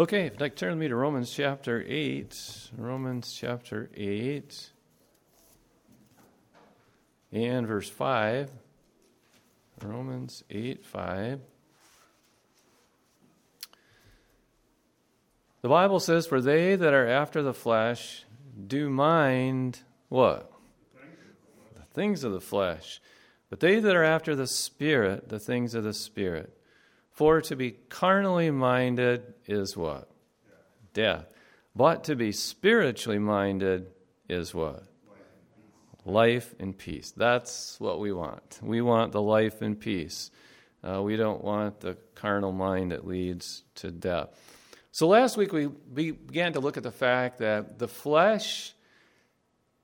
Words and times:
Okay, 0.00 0.26
if 0.26 0.34
you'd 0.34 0.40
like 0.40 0.54
turn 0.54 0.78
me 0.78 0.86
to 0.86 0.94
Romans 0.94 1.28
chapter 1.28 1.84
8. 1.84 2.70
Romans 2.76 3.36
chapter 3.36 3.90
8 3.96 4.70
and 7.32 7.66
verse 7.66 7.90
5. 7.90 8.48
Romans 9.82 10.44
8 10.50 10.84
5. 10.84 11.40
The 15.62 15.68
Bible 15.68 15.98
says, 15.98 16.28
For 16.28 16.40
they 16.40 16.76
that 16.76 16.94
are 16.94 17.08
after 17.08 17.42
the 17.42 17.52
flesh 17.52 18.24
do 18.68 18.88
mind 18.88 19.80
what? 20.10 20.52
The 21.74 21.82
things 21.92 22.22
of 22.22 22.30
the 22.30 22.40
flesh. 22.40 23.00
But 23.50 23.58
they 23.58 23.80
that 23.80 23.96
are 23.96 24.04
after 24.04 24.36
the 24.36 24.46
Spirit, 24.46 25.28
the 25.28 25.40
things 25.40 25.74
of 25.74 25.82
the 25.82 25.92
Spirit. 25.92 26.57
For 27.18 27.40
to 27.40 27.56
be 27.56 27.72
carnally 27.72 28.52
minded 28.52 29.34
is 29.44 29.76
what? 29.76 30.08
Death. 30.94 31.26
But 31.74 32.04
to 32.04 32.14
be 32.14 32.30
spiritually 32.30 33.18
minded 33.18 33.88
is 34.28 34.54
what? 34.54 34.84
Life 36.04 36.54
and 36.60 36.78
peace. 36.78 37.10
That's 37.10 37.74
what 37.80 37.98
we 37.98 38.12
want. 38.12 38.60
We 38.62 38.82
want 38.82 39.10
the 39.10 39.20
life 39.20 39.62
and 39.62 39.80
peace. 39.80 40.30
Uh, 40.80 41.02
we 41.02 41.16
don't 41.16 41.42
want 41.42 41.80
the 41.80 41.96
carnal 42.14 42.52
mind 42.52 42.92
that 42.92 43.04
leads 43.04 43.64
to 43.74 43.90
death. 43.90 44.28
So 44.92 45.08
last 45.08 45.36
week 45.36 45.52
we 45.52 45.66
began 45.66 46.52
to 46.52 46.60
look 46.60 46.76
at 46.76 46.84
the 46.84 46.92
fact 46.92 47.38
that 47.38 47.80
the 47.80 47.88
flesh 47.88 48.74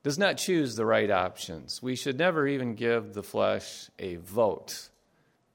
does 0.04 0.19
not 0.19 0.36
choose 0.36 0.76
the 0.76 0.86
right 0.86 1.10
options. 1.10 1.82
We 1.82 1.96
should 1.96 2.16
never 2.16 2.46
even 2.46 2.76
give 2.76 3.12
the 3.12 3.24
flesh 3.24 3.91
a 3.98 4.14
vote 4.19 4.88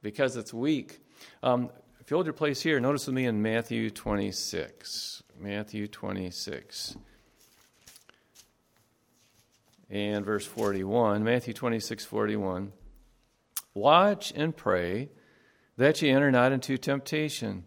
because 0.02 0.36
it's 0.36 0.53
weak. 0.53 0.99
Um, 1.44 1.70
if 2.00 2.12
you 2.12 2.17
hold 2.17 2.25
your 2.25 2.34
place 2.34 2.62
here, 2.62 2.80
notice 2.80 3.08
with 3.08 3.16
me 3.16 3.25
in 3.25 3.42
Matthew 3.42 3.89
26. 3.89 5.23
Matthew 5.39 5.88
26 5.88 6.98
and 9.89 10.26
verse 10.26 10.45
41. 10.45 11.23
Matthew 11.23 11.53
26, 11.53 12.06
41. 12.06 12.72
Watch 13.73 14.34
and 14.36 14.56
pray 14.56 15.09
that 15.78 16.02
ye 16.02 16.09
enter 16.09 16.31
not 16.31 16.52
into 16.52 16.78
temptation. 16.78 17.66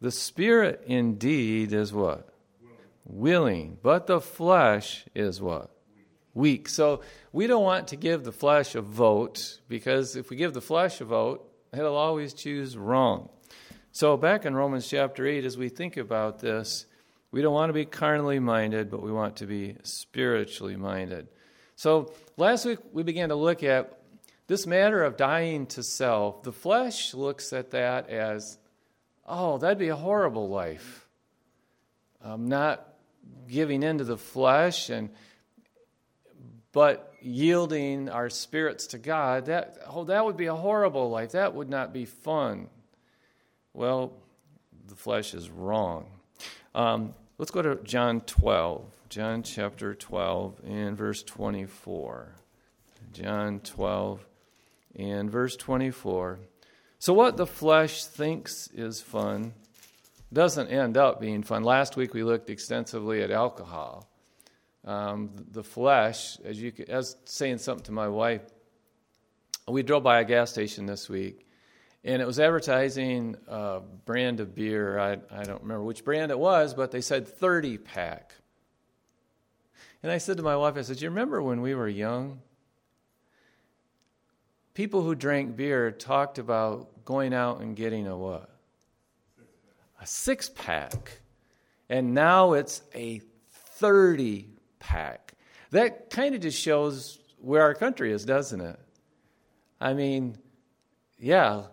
The 0.00 0.10
spirit 0.10 0.82
indeed 0.86 1.72
is 1.72 1.92
what? 1.92 2.28
Willing. 3.04 3.78
But 3.82 4.06
the 4.06 4.20
flesh 4.20 5.06
is 5.14 5.40
what? 5.40 5.70
Weak. 6.34 6.68
So 6.68 7.00
we 7.32 7.46
don't 7.46 7.62
want 7.62 7.88
to 7.88 7.96
give 7.96 8.24
the 8.24 8.32
flesh 8.32 8.74
a 8.74 8.80
vote 8.80 9.60
because 9.68 10.16
if 10.16 10.30
we 10.30 10.36
give 10.36 10.52
the 10.52 10.60
flesh 10.60 11.00
a 11.00 11.04
vote, 11.04 11.50
it'll 11.78 11.96
always 11.96 12.34
choose 12.34 12.76
wrong. 12.76 13.28
So 13.92 14.16
back 14.16 14.44
in 14.44 14.54
Romans 14.54 14.88
chapter 14.88 15.26
8, 15.26 15.44
as 15.44 15.56
we 15.56 15.68
think 15.68 15.96
about 15.96 16.40
this, 16.40 16.86
we 17.30 17.42
don't 17.42 17.54
want 17.54 17.70
to 17.70 17.74
be 17.74 17.84
carnally 17.84 18.38
minded, 18.38 18.90
but 18.90 19.02
we 19.02 19.12
want 19.12 19.36
to 19.36 19.46
be 19.46 19.76
spiritually 19.82 20.76
minded. 20.76 21.28
So 21.76 22.12
last 22.36 22.64
week 22.64 22.78
we 22.92 23.02
began 23.02 23.30
to 23.30 23.34
look 23.34 23.62
at 23.62 23.98
this 24.46 24.66
matter 24.66 25.02
of 25.02 25.16
dying 25.16 25.66
to 25.66 25.82
self. 25.82 26.42
The 26.42 26.52
flesh 26.52 27.14
looks 27.14 27.52
at 27.52 27.70
that 27.70 28.10
as, 28.10 28.58
oh, 29.26 29.58
that'd 29.58 29.78
be 29.78 29.88
a 29.88 29.96
horrible 29.96 30.48
life. 30.48 31.08
I'm 32.20 32.48
not 32.48 32.86
giving 33.48 33.82
into 33.82 34.04
the 34.04 34.16
flesh 34.16 34.90
and 34.90 35.10
but 36.74 37.14
yielding 37.22 38.10
our 38.10 38.28
spirits 38.28 38.88
to 38.88 38.98
God, 38.98 39.46
that 39.46 39.78
oh, 39.88 40.04
that 40.04 40.24
would 40.24 40.36
be 40.36 40.46
a 40.46 40.54
horrible 40.54 41.08
life. 41.08 41.32
That 41.32 41.54
would 41.54 41.70
not 41.70 41.92
be 41.92 42.04
fun. 42.04 42.68
Well, 43.72 44.12
the 44.88 44.96
flesh 44.96 45.32
is 45.32 45.48
wrong. 45.48 46.06
Um, 46.74 47.14
let's 47.38 47.52
go 47.52 47.62
to 47.62 47.76
John 47.76 48.20
12. 48.22 48.84
John 49.08 49.44
chapter 49.44 49.94
12 49.94 50.60
and 50.66 50.98
verse 50.98 51.22
24. 51.22 52.34
John 53.12 53.60
12 53.60 54.26
and 54.96 55.30
verse 55.30 55.54
24. 55.54 56.40
So, 56.98 57.12
what 57.12 57.36
the 57.36 57.46
flesh 57.46 58.04
thinks 58.04 58.68
is 58.74 59.00
fun 59.00 59.52
doesn't 60.32 60.68
end 60.68 60.96
up 60.96 61.20
being 61.20 61.44
fun. 61.44 61.62
Last 61.62 61.96
week 61.96 62.12
we 62.12 62.24
looked 62.24 62.50
extensively 62.50 63.22
at 63.22 63.30
alcohol. 63.30 64.08
Um, 64.84 65.30
the 65.50 65.64
flesh, 65.64 66.38
as 66.44 66.60
you 66.60 66.72
as 66.88 67.16
saying 67.24 67.58
something 67.58 67.84
to 67.84 67.92
my 67.92 68.08
wife, 68.08 68.42
we 69.66 69.82
drove 69.82 70.02
by 70.02 70.20
a 70.20 70.24
gas 70.24 70.50
station 70.50 70.84
this 70.84 71.08
week, 71.08 71.46
and 72.04 72.20
it 72.20 72.26
was 72.26 72.38
advertising 72.38 73.36
a 73.48 73.80
brand 74.04 74.40
of 74.40 74.54
beer. 74.54 74.98
I, 74.98 75.12
I 75.30 75.44
don't 75.44 75.62
remember 75.62 75.84
which 75.84 76.04
brand 76.04 76.30
it 76.30 76.38
was, 76.38 76.74
but 76.74 76.90
they 76.90 77.00
said 77.00 77.26
30 77.26 77.78
pack. 77.78 78.34
And 80.02 80.12
I 80.12 80.18
said 80.18 80.36
to 80.36 80.42
my 80.42 80.54
wife, 80.54 80.76
I 80.76 80.82
said, 80.82 81.00
you 81.00 81.08
remember 81.08 81.40
when 81.40 81.62
we 81.62 81.74
were 81.74 81.88
young? 81.88 82.42
People 84.74 85.00
who 85.00 85.14
drank 85.14 85.56
beer 85.56 85.90
talked 85.90 86.38
about 86.38 87.06
going 87.06 87.32
out 87.32 87.60
and 87.60 87.74
getting 87.74 88.06
a 88.06 88.14
what? 88.14 88.50
A 90.02 90.06
six 90.06 90.50
pack. 90.50 91.20
And 91.88 92.12
now 92.12 92.52
it's 92.52 92.82
a 92.94 93.22
30 93.78 94.53
pack. 94.84 95.34
That 95.70 96.10
kind 96.10 96.34
of 96.34 96.42
just 96.42 96.60
shows 96.60 97.18
where 97.38 97.62
our 97.62 97.74
country 97.74 98.12
is, 98.12 98.24
doesn't 98.24 98.60
it? 98.60 98.78
I 99.80 99.94
mean, 99.94 100.36
yeah, 101.18 101.64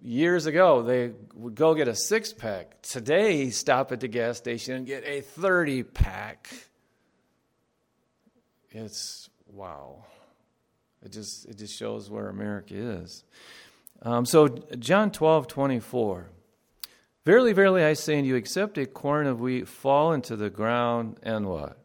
years 0.00 0.46
ago 0.46 0.82
they 0.82 1.12
would 1.34 1.54
go 1.54 1.74
get 1.74 1.88
a 1.88 1.94
six 1.94 2.32
pack. 2.32 2.80
Today, 2.82 3.50
stop 3.50 3.92
at 3.92 4.00
the 4.00 4.08
gas 4.08 4.38
station 4.38 4.74
and 4.74 4.86
get 4.86 5.04
a 5.04 5.20
30 5.20 5.82
pack. 5.82 6.48
It's 8.70 9.28
wow. 9.52 10.04
It 11.04 11.12
just 11.12 11.46
it 11.46 11.58
just 11.58 11.76
shows 11.76 12.08
where 12.08 12.28
America 12.28 12.74
is. 12.74 13.24
Um, 14.02 14.24
so 14.24 14.48
John 14.78 15.10
twelve 15.10 15.46
twenty 15.46 15.80
four. 15.80 16.30
Verily, 17.24 17.52
verily, 17.52 17.84
I 17.84 17.92
say 17.92 18.18
unto 18.18 18.28
you, 18.28 18.34
except 18.34 18.78
a 18.78 18.86
corn 18.86 19.26
of 19.26 19.40
wheat 19.40 19.68
fall 19.68 20.12
into 20.12 20.36
the 20.36 20.50
ground 20.50 21.18
and 21.22 21.46
what? 21.46 21.81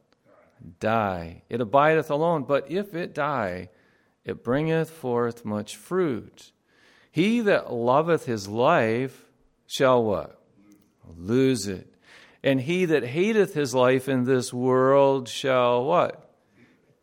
Die. 0.79 1.43
It 1.49 1.61
abideth 1.61 2.09
alone, 2.09 2.43
but 2.43 2.69
if 2.71 2.93
it 2.93 3.13
die, 3.13 3.69
it 4.25 4.43
bringeth 4.43 4.89
forth 4.89 5.45
much 5.45 5.75
fruit. 5.75 6.51
He 7.11 7.41
that 7.41 7.71
loveth 7.71 8.25
his 8.25 8.47
life 8.47 9.25
shall 9.65 10.03
what? 10.03 10.41
Lose 11.15 11.67
it. 11.67 11.93
And 12.43 12.61
he 12.61 12.85
that 12.85 13.03
hateth 13.03 13.53
his 13.53 13.73
life 13.73 14.07
in 14.07 14.25
this 14.25 14.53
world 14.53 15.27
shall 15.27 15.83
what? 15.83 16.27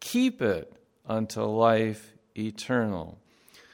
keep 0.04 0.42
it 0.42 0.70
unto 1.06 1.42
life 1.42 2.14
eternal. 2.36 3.18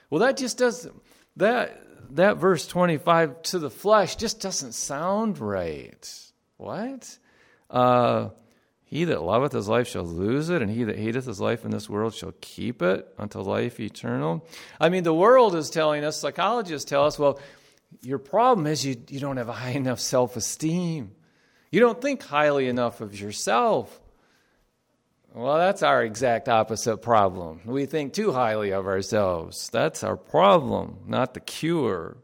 Well, 0.09 0.21
that 0.21 0.37
just 0.37 0.59
doesn't, 0.59 0.95
that, 1.37 1.83
that 2.11 2.39
verse 2.39 2.67
25 2.67 3.43
to 3.43 3.59
the 3.59 3.71
flesh 3.71 4.17
just 4.17 4.41
doesn't 4.41 4.73
sound 4.73 5.39
right. 5.39 6.31
What? 6.57 7.19
Uh, 7.69 8.31
he 8.91 9.05
that 9.05 9.23
loveth 9.23 9.53
his 9.53 9.69
life 9.69 9.87
shall 9.87 10.03
lose 10.03 10.49
it, 10.49 10.63
and 10.63 10.69
he 10.69 10.83
that 10.83 10.99
hateth 10.99 11.25
his 11.25 11.41
life 11.41 11.65
in 11.65 11.71
this 11.71 11.89
world 11.89 12.13
shall 12.13 12.35
keep 12.41 12.83
it 12.83 13.07
unto 13.17 13.39
life 13.39 13.79
eternal. 13.79 14.45
I 14.81 14.89
mean, 14.89 15.05
the 15.05 15.15
world 15.15 15.55
is 15.55 15.71
telling 15.71 16.03
us, 16.03 16.17
psychologists 16.17 16.91
tell 16.91 17.07
us, 17.07 17.17
well, 17.17 17.39
your 18.03 18.19
problem 18.19 18.67
is 18.67 18.85
you, 18.85 18.97
you 19.09 19.21
don't 19.21 19.37
have 19.37 19.49
a 19.49 19.53
high 19.53 19.71
enough 19.77 20.01
self 20.01 20.35
esteem. 20.35 21.13
You 21.71 21.79
don't 21.79 22.03
think 22.03 22.21
highly 22.25 22.67
enough 22.67 23.01
of 23.01 23.19
yourself. 23.19 24.01
Well, 25.33 25.59
that's 25.59 25.85
our 25.85 26.03
exact 26.03 26.49
opposite 26.49 26.97
problem. 26.97 27.61
We 27.65 27.87
think 27.87 28.13
too 28.13 28.33
highly 28.33 28.73
of 28.73 28.89
ourselves. 28.89 29.71
That's 29.71 30.03
our 30.03 30.17
problem, 30.17 30.97
not 31.07 31.35
the 31.35 31.41
cure. 31.41 32.17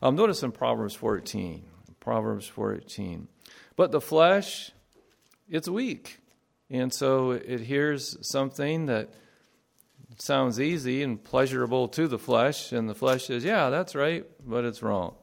Um, 0.00 0.16
notice 0.16 0.42
in 0.42 0.52
Proverbs 0.52 0.94
14. 0.94 1.66
Proverbs 2.00 2.46
14. 2.46 3.28
But 3.76 3.92
the 3.92 4.00
flesh, 4.00 4.72
it's 5.48 5.68
weak. 5.68 6.18
And 6.70 6.92
so 6.92 7.32
it 7.32 7.60
hears 7.60 8.16
something 8.26 8.86
that 8.86 9.10
sounds 10.18 10.60
easy 10.60 11.02
and 11.02 11.22
pleasurable 11.22 11.88
to 11.88 12.08
the 12.08 12.18
flesh, 12.18 12.72
and 12.72 12.88
the 12.88 12.94
flesh 12.94 13.26
says, 13.26 13.44
Yeah, 13.44 13.70
that's 13.70 13.94
right, 13.94 14.24
but 14.46 14.64
it's 14.64 14.82
wrong. 14.82 15.14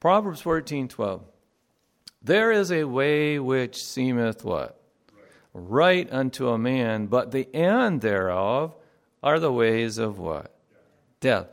Proverbs 0.00 0.40
14 0.40 0.88
12. 0.88 1.22
There 2.22 2.52
is 2.52 2.70
a 2.70 2.84
way 2.84 3.38
which 3.38 3.82
seemeth 3.82 4.44
what? 4.44 4.80
right 5.52 6.10
unto 6.12 6.48
a 6.48 6.58
man, 6.58 7.06
but 7.06 7.30
the 7.30 7.54
end 7.54 8.00
thereof 8.00 8.74
are 9.22 9.38
the 9.38 9.52
ways 9.52 9.98
of 9.98 10.18
what? 10.18 10.54
Death. 11.20 11.48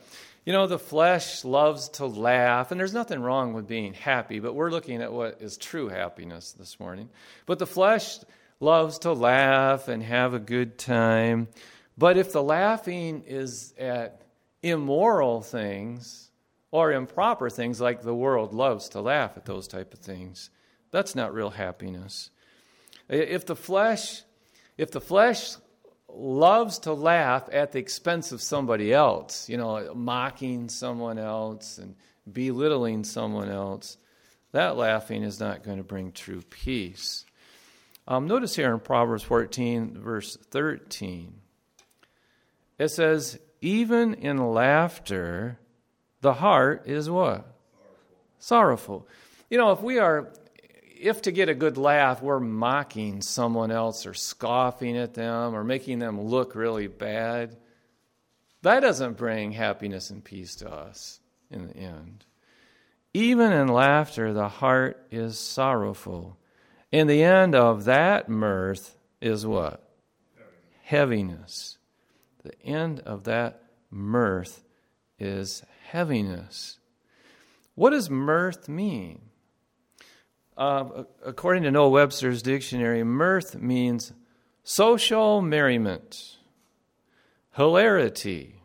You 0.47 0.53
know, 0.53 0.65
the 0.65 0.79
flesh 0.79 1.43
loves 1.43 1.89
to 1.89 2.05
laugh, 2.05 2.71
and 2.71 2.79
there's 2.79 2.93
nothing 2.93 3.19
wrong 3.19 3.51
with 3.51 3.67
being 3.67 3.93
happy, 3.93 4.39
but 4.39 4.55
we're 4.55 4.71
looking 4.71 5.01
at 5.01 5.11
what 5.11 5.41
is 5.41 5.57
true 5.57 5.89
happiness 5.89 6.53
this 6.53 6.79
morning. 6.79 7.09
But 7.45 7.59
the 7.59 7.67
flesh 7.67 8.19
loves 8.61 8.99
to 8.99 9.11
laugh 9.11 9.89
and 9.89 10.01
have 10.01 10.33
a 10.33 10.39
good 10.39 10.77
time. 10.77 11.49
But 11.97 12.15
if 12.15 12.31
the 12.31 12.41
laughing 12.41 13.23
is 13.27 13.73
at 13.77 14.21
immoral 14.63 15.41
things 15.41 16.31
or 16.71 16.93
improper 16.93 17.49
things 17.49 17.81
like 17.81 18.01
the 18.01 18.15
world 18.15 18.53
loves 18.53 18.87
to 18.91 19.01
laugh 19.01 19.35
at 19.35 19.43
those 19.43 19.67
type 19.67 19.93
of 19.93 19.99
things. 19.99 20.49
That's 20.91 21.13
not 21.13 21.33
real 21.33 21.49
happiness. 21.49 22.29
If 23.09 23.45
the 23.45 23.55
flesh 23.57 24.21
if 24.77 24.91
the 24.91 25.01
flesh 25.01 25.57
loves 26.09 26.79
to 26.79 26.93
laugh 26.93 27.49
at 27.51 27.71
the 27.71 27.79
expense 27.79 28.31
of 28.31 28.41
somebody 28.41 28.93
else, 28.93 29.49
you 29.49 29.57
know, 29.57 29.93
mocking 29.93 30.69
someone 30.69 31.19
else 31.19 31.77
and 31.77 31.95
belittling 32.31 33.03
someone 33.03 33.49
else, 33.49 33.97
that 34.51 34.77
laughing 34.77 35.23
is 35.23 35.39
not 35.39 35.63
going 35.63 35.77
to 35.77 35.83
bring 35.83 36.11
true 36.11 36.41
peace. 36.49 37.25
Um, 38.07 38.27
notice 38.27 38.55
here 38.55 38.73
in 38.73 38.79
Proverbs 38.79 39.23
14, 39.23 39.99
verse 39.99 40.37
13, 40.51 41.33
it 42.79 42.89
says, 42.89 43.37
Even 43.59 44.13
in 44.13 44.37
laughter, 44.53 45.59
the 46.21 46.33
heart 46.33 46.83
is 46.85 47.09
what? 47.09 47.45
Sorrowful. 48.39 49.05
Sorrowful. 49.05 49.07
You 49.49 49.57
know, 49.57 49.71
if 49.71 49.81
we 49.81 49.99
are 49.99 50.31
if 50.99 51.21
to 51.23 51.31
get 51.31 51.49
a 51.49 51.55
good 51.55 51.77
laugh, 51.77 52.21
we're 52.21 52.39
mocking 52.39 53.21
someone 53.21 53.71
else 53.71 54.05
or 54.05 54.13
scoffing 54.13 54.97
at 54.97 55.13
them 55.13 55.55
or 55.55 55.63
making 55.63 55.99
them 55.99 56.21
look 56.21 56.55
really 56.55 56.87
bad, 56.87 57.57
that 58.61 58.81
doesn't 58.81 59.17
bring 59.17 59.51
happiness 59.51 60.09
and 60.09 60.23
peace 60.23 60.55
to 60.55 60.69
us 60.69 61.19
in 61.49 61.67
the 61.67 61.77
end. 61.77 62.25
Even 63.13 63.51
in 63.51 63.67
laughter, 63.67 64.33
the 64.33 64.49
heart 64.49 65.07
is 65.11 65.39
sorrowful. 65.39 66.37
And 66.91 67.09
the 67.09 67.23
end 67.23 67.55
of 67.55 67.85
that 67.85 68.29
mirth 68.29 68.97
is 69.21 69.45
what? 69.45 69.83
Heaviness. 70.83 71.77
The 72.43 72.61
end 72.61 72.99
of 73.01 73.23
that 73.25 73.63
mirth 73.91 74.63
is 75.19 75.63
heaviness. 75.87 76.79
What 77.75 77.91
does 77.91 78.09
mirth 78.09 78.69
mean? 78.69 79.26
Uh, 80.57 81.03
according 81.23 81.61
to 81.63 81.71
Noah 81.71 81.89
Webster's 81.89 82.41
dictionary, 82.41 83.03
mirth 83.03 83.55
means 83.55 84.11
social 84.63 85.39
merriment, 85.39 86.37
hilarity, 87.55 88.63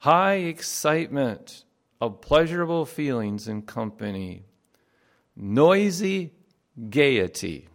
high 0.00 0.34
excitement 0.34 1.64
of 2.02 2.20
pleasurable 2.20 2.84
feelings 2.84 3.48
in 3.48 3.62
company, 3.62 4.44
noisy 5.34 6.32
gaiety. 6.90 7.66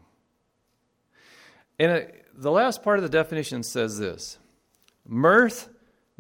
And 1.79 1.91
it, 1.91 2.25
the 2.35 2.51
last 2.51 2.83
part 2.83 2.99
of 2.99 3.03
the 3.03 3.09
definition 3.09 3.63
says 3.63 3.97
this 3.97 4.37
mirth 5.03 5.69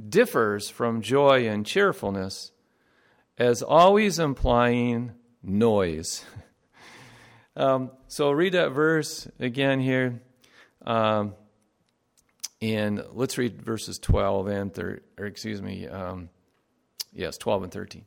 differs 0.09 0.71
from 0.71 1.03
joy 1.03 1.47
and 1.47 1.67
cheerfulness 1.67 2.51
as 3.37 3.61
always 3.61 4.17
implying 4.17 5.11
noise. 5.43 6.25
Um, 7.59 7.91
so 8.07 8.31
read 8.31 8.53
that 8.53 8.69
verse 8.69 9.27
again 9.37 9.81
here. 9.81 10.21
Um, 10.85 11.35
and 12.61 13.03
let's 13.11 13.37
read 13.37 13.61
verses 13.61 13.99
12 13.99 14.47
and 14.47 14.73
13, 14.73 15.01
or 15.17 15.25
excuse 15.25 15.61
me, 15.61 15.85
um, 15.85 16.29
yes, 17.11 17.37
12 17.37 17.63
and 17.63 17.71
13. 17.71 18.05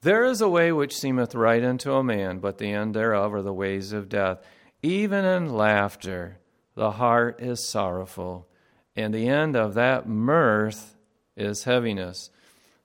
There 0.00 0.24
is 0.24 0.40
a 0.40 0.48
way 0.48 0.72
which 0.72 0.96
seemeth 0.96 1.34
right 1.34 1.62
unto 1.62 1.92
a 1.92 2.02
man, 2.02 2.38
but 2.38 2.56
the 2.56 2.72
end 2.72 2.94
thereof 2.94 3.34
are 3.34 3.42
the 3.42 3.52
ways 3.52 3.92
of 3.92 4.08
death. 4.08 4.38
Even 4.82 5.26
in 5.26 5.52
laughter, 5.52 6.38
the 6.74 6.92
heart 6.92 7.40
is 7.42 7.68
sorrowful, 7.68 8.48
and 8.96 9.12
the 9.12 9.28
end 9.28 9.54
of 9.54 9.74
that 9.74 10.08
mirth 10.08 10.96
is 11.36 11.64
heaviness. 11.64 12.30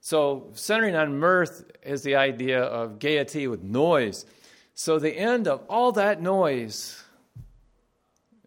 So, 0.02 0.50
centering 0.52 0.96
on 0.96 1.18
mirth 1.18 1.64
is 1.82 2.02
the 2.02 2.16
idea 2.16 2.62
of 2.62 2.98
gaiety 2.98 3.46
with 3.46 3.62
noise. 3.62 4.26
So, 4.82 4.98
the 4.98 5.14
end 5.14 5.46
of 5.46 5.60
all 5.68 5.92
that 5.92 6.22
noise 6.22 7.04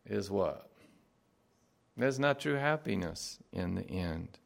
is 0.04 0.32
what? 0.32 0.68
There's 1.96 2.18
not 2.18 2.40
true 2.40 2.56
happiness 2.56 3.38
in 3.52 3.76
the 3.76 3.88
end. 3.88 4.40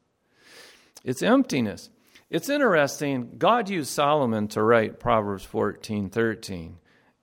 It's 1.05 1.23
emptiness. 1.23 1.89
It's 2.29 2.49
interesting. 2.49 3.35
God 3.37 3.69
used 3.69 3.89
Solomon 3.89 4.49
to 4.49 4.63
write 4.63 4.99
Proverbs 4.99 5.45
14 5.45 6.09
13. 6.09 6.77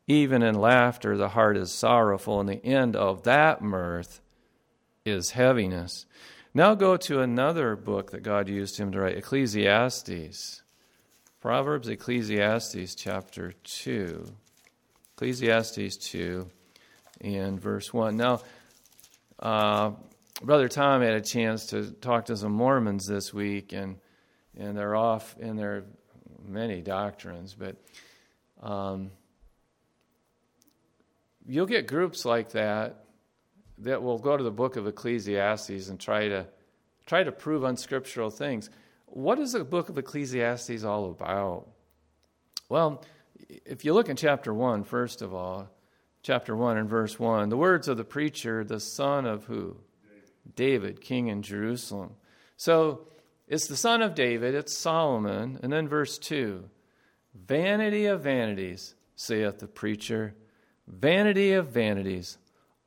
Even 0.06 0.43
in 0.43 0.55
laughter, 0.55 1.14
the 1.19 1.28
heart 1.28 1.58
is 1.58 1.70
sorrowful, 1.70 2.40
and 2.40 2.49
the 2.49 2.64
end 2.64 2.96
of 2.96 3.25
that 3.25 3.60
mirth 3.60 4.22
is 5.05 5.32
heaviness. 5.32 6.06
Now 6.55 6.75
go 6.75 6.96
to 6.96 7.20
another 7.20 7.76
book 7.76 8.12
that 8.12 8.22
God 8.22 8.49
used 8.49 8.78
him 8.78 8.93
to 8.93 9.00
write 9.00 9.19
Ecclesiastes. 9.19 10.62
Proverbs, 11.43 11.87
Ecclesiastes, 11.87 12.94
chapter 12.94 13.52
2. 13.62 14.37
Ecclesiastes 15.16 15.96
2 15.96 16.49
and 17.20 17.61
verse 17.61 17.93
1. 17.93 18.16
Now, 18.16 18.40
uh, 19.38 19.93
Brother 20.43 20.69
Tom 20.69 21.02
had 21.02 21.14
a 21.14 21.20
chance 21.20 21.66
to 21.66 21.93
talk 21.93 22.26
to 22.26 22.37
some 22.37 22.50
Mormons 22.50 23.06
this 23.06 23.32
week, 23.32 23.72
and, 23.72 23.99
and 24.58 24.76
they're 24.76 24.96
off 24.96 25.37
in 25.38 25.55
their 25.55 25.84
many 26.44 26.81
doctrines, 26.81 27.55
but 27.55 27.76
um, 28.61 29.12
you'll 31.46 31.67
get 31.67 31.87
groups 31.87 32.25
like 32.25 32.50
that 32.50 33.05
that 33.78 34.02
will 34.02 34.19
go 34.19 34.37
to 34.37 34.43
the 34.43 34.50
book 34.50 34.75
of 34.75 34.88
Ecclesiastes 34.88 35.88
and 35.88 36.00
try 36.00 36.28
to 36.28 36.46
try 37.06 37.22
to 37.22 37.31
prove 37.31 37.62
unscriptural 37.62 38.31
things. 38.31 38.69
What 39.06 39.38
is 39.38 39.52
the 39.52 39.62
book 39.62 39.88
of 39.90 39.99
Ecclesiastes 39.99 40.82
all 40.82 41.10
about? 41.10 41.69
Well, 42.69 43.05
if 43.65 43.85
you 43.85 43.94
look 43.94 44.08
in 44.08 44.17
chapter 44.17 44.53
1, 44.53 44.84
first 44.84 45.23
of 45.23 45.34
all, 45.34 45.69
chapter 46.23 46.56
1 46.56 46.79
and 46.79 46.89
verse 46.89 47.19
1, 47.19 47.49
the 47.49 47.56
words 47.56 47.89
of 47.89 47.96
the 47.96 48.05
preacher, 48.05 48.65
the 48.65 48.81
son 48.81 49.27
of 49.27 49.44
who? 49.44 49.77
David, 50.03 50.55
David 50.55 51.01
king 51.01 51.29
in 51.29 51.43
Jerusalem. 51.43 52.15
So 52.56 53.06
it's 53.46 53.67
the 53.67 53.77
son 53.77 54.03
of 54.03 54.15
David, 54.15 54.55
it's 54.55 54.77
Solomon. 54.77 55.58
And 55.63 55.73
then 55.73 55.89
verse 55.89 56.19
2 56.19 56.65
Vanity 57.34 58.06
of 58.06 58.23
vanities, 58.23 58.94
saith 59.17 59.58
the 59.58 59.67
preacher. 59.67 60.34
Vanity 60.87 61.53
of 61.53 61.69
vanities. 61.69 62.39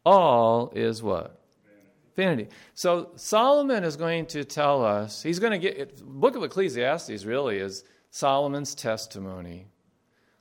All 0.06 0.72
is 0.76 1.02
what? 1.02 1.42
Vanity. 2.16 2.48
So 2.74 3.12
Solomon 3.16 3.84
is 3.84 3.96
going 3.96 4.28
to 4.28 4.44
tell 4.44 4.84
us, 4.84 5.22
he's 5.22 5.40
going 5.40 5.52
to 5.52 5.60
get, 5.60 6.04
book 6.04 6.36
of 6.36 6.44
Ecclesiastes 6.44 7.26
really 7.26 7.58
is 7.58 7.84
Solomon's 8.10 8.74
testimony 8.74 9.68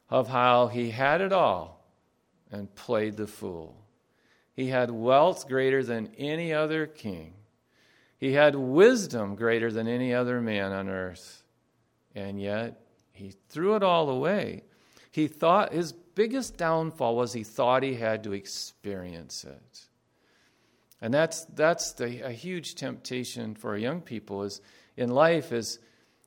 of 0.09 0.29
how 0.29 0.69
he 0.69 0.91
had 0.91 1.21
it 1.21 1.33
all 1.33 1.85
and 2.51 2.75
played 2.75 3.17
the 3.17 3.27
fool. 3.27 3.85
He 4.55 4.69
had 4.69 4.91
wealth 4.91 5.49
greater 5.49 5.83
than 5.83 6.11
any 6.17 6.53
other 6.53 6.87
king. 6.87 7.35
He 8.19 8.33
had 8.33 8.55
wisdom 8.55 9.35
greater 9.35 9.71
than 9.71 9.87
any 9.87 10.15
other 10.15 10.41
man 10.41 10.73
on 10.73 10.89
earth. 10.89 11.43
And 12.15 12.41
yet, 12.41 12.81
he 13.13 13.35
threw 13.49 13.77
it 13.77 13.83
all 13.83 14.09
away. 14.09 14.63
He 15.11 15.29
thought 15.29 15.73
his 15.73 15.93
biggest 15.93 16.57
downfall 16.57 17.17
was 17.17 17.33
he 17.33 17.45
thought 17.45 17.83
he 17.83 17.95
had 17.95 18.25
to 18.25 18.33
experience 18.33 19.45
it. 19.45 19.87
And 21.01 21.13
that's, 21.13 21.45
that's 21.47 21.93
the, 21.93 22.27
a 22.27 22.33
huge 22.33 22.75
temptation 22.75 23.55
for 23.55 23.77
young 23.77 24.01
people 24.01 24.43
is 24.45 24.61
in 24.97 25.11
life 25.11 25.53
is, 25.53 25.79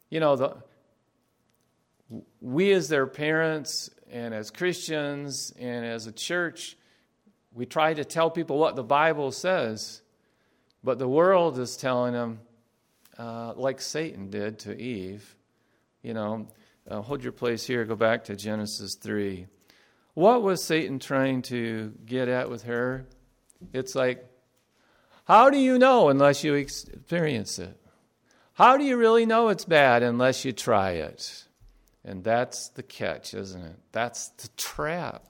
you 0.10 0.20
know, 0.20 0.36
the, 0.36 0.58
we 2.42 2.72
as 2.72 2.90
their 2.90 3.08
parents 3.08 3.90
and 4.12 4.34
as 4.34 4.52
Christians 4.52 5.54
and 5.60 5.86
as 5.86 6.08
a 6.08 6.12
church, 6.12 6.78
we 7.54 7.66
try 7.66 7.94
to 7.94 8.06
tell 8.06 8.30
people 8.30 8.58
what 8.58 8.76
the 8.76 8.84
Bible 8.84 9.32
says, 9.32 10.02
but 10.84 11.00
the 11.00 11.08
world 11.08 11.60
is 11.60 11.78
telling 11.78 12.14
them, 12.14 12.40
uh, 13.18 13.54
like 13.56 13.82
Satan 13.82 14.30
did 14.30 14.60
to 14.60 14.80
Eve, 14.80 15.36
you 16.02 16.14
know, 16.14 16.48
uh, 16.90 17.02
hold 17.02 17.24
your 17.24 17.34
place 17.34 17.66
here, 17.66 17.86
go 17.86 17.96
back 17.96 18.24
to 18.26 18.36
Genesis 18.36 18.96
3. 18.96 19.48
What 20.14 20.42
was 20.42 20.64
Satan 20.64 21.00
trying 21.00 21.44
to 21.44 21.94
get 22.06 22.28
at 22.28 22.50
with 22.50 22.64
her? 22.64 23.06
It's 23.74 23.94
like, 23.94 24.26
how 25.26 25.50
do 25.50 25.58
you 25.58 25.78
know 25.78 26.10
unless 26.10 26.44
you 26.44 26.56
experience 26.56 27.60
it? 27.60 27.80
How 28.54 28.78
do 28.78 28.84
you 28.84 28.98
really 28.98 29.26
know 29.26 29.50
it's 29.50 29.66
bad 29.66 30.02
unless 30.02 30.44
you 30.44 30.52
try 30.52 30.92
it? 30.92 31.46
And 32.06 32.24
that's 32.24 32.70
the 32.70 32.84
catch, 32.84 33.34
isn't 33.34 33.62
it? 33.62 33.76
That's 33.92 34.30
the 34.30 34.48
trap. 34.58 35.26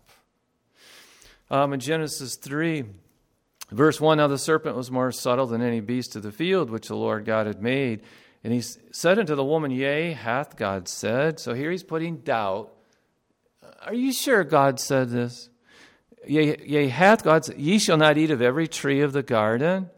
Um, 1.50 1.74
in 1.74 1.80
Genesis 1.80 2.36
3, 2.36 2.86
verse 3.72 4.00
1 4.00 4.18
Now 4.18 4.28
the 4.28 4.38
serpent 4.38 4.76
was 4.76 4.92
more 4.92 5.12
subtle 5.12 5.48
than 5.48 5.62
any 5.62 5.80
beast 5.80 6.16
of 6.16 6.24
the 6.24 6.32
field 6.32 6.70
which 6.70 6.88
the 6.88 6.96
Lord 6.96 7.26
God 7.26 7.48
had 7.48 7.62
made. 7.62 8.04
And 8.44 8.54
he 8.54 8.62
said 8.62 9.20
unto 9.20 9.36
the 9.36 9.44
woman, 9.44 9.72
Yea, 9.72 10.14
hath 10.14 10.56
God 10.56 10.88
said. 10.88 11.40
So 11.40 11.54
here 11.54 11.72
he's 11.72 11.84
putting 11.84 12.18
doubt. 12.18 12.72
Are 13.82 13.94
you 13.94 14.14
sure 14.14 14.44
God 14.44 14.80
said 14.80 15.10
this? 15.10 15.50
Yea, 16.26 16.58
yea 16.66 16.88
hath 16.88 17.24
God 17.24 17.46
said, 17.46 17.58
Ye 17.58 17.80
shall 17.80 17.98
not 17.98 18.18
eat 18.18 18.32
of 18.32 18.42
every 18.42 18.68
tree 18.68 19.02
of 19.02 19.14
the 19.14 19.24
garden. 19.24 19.90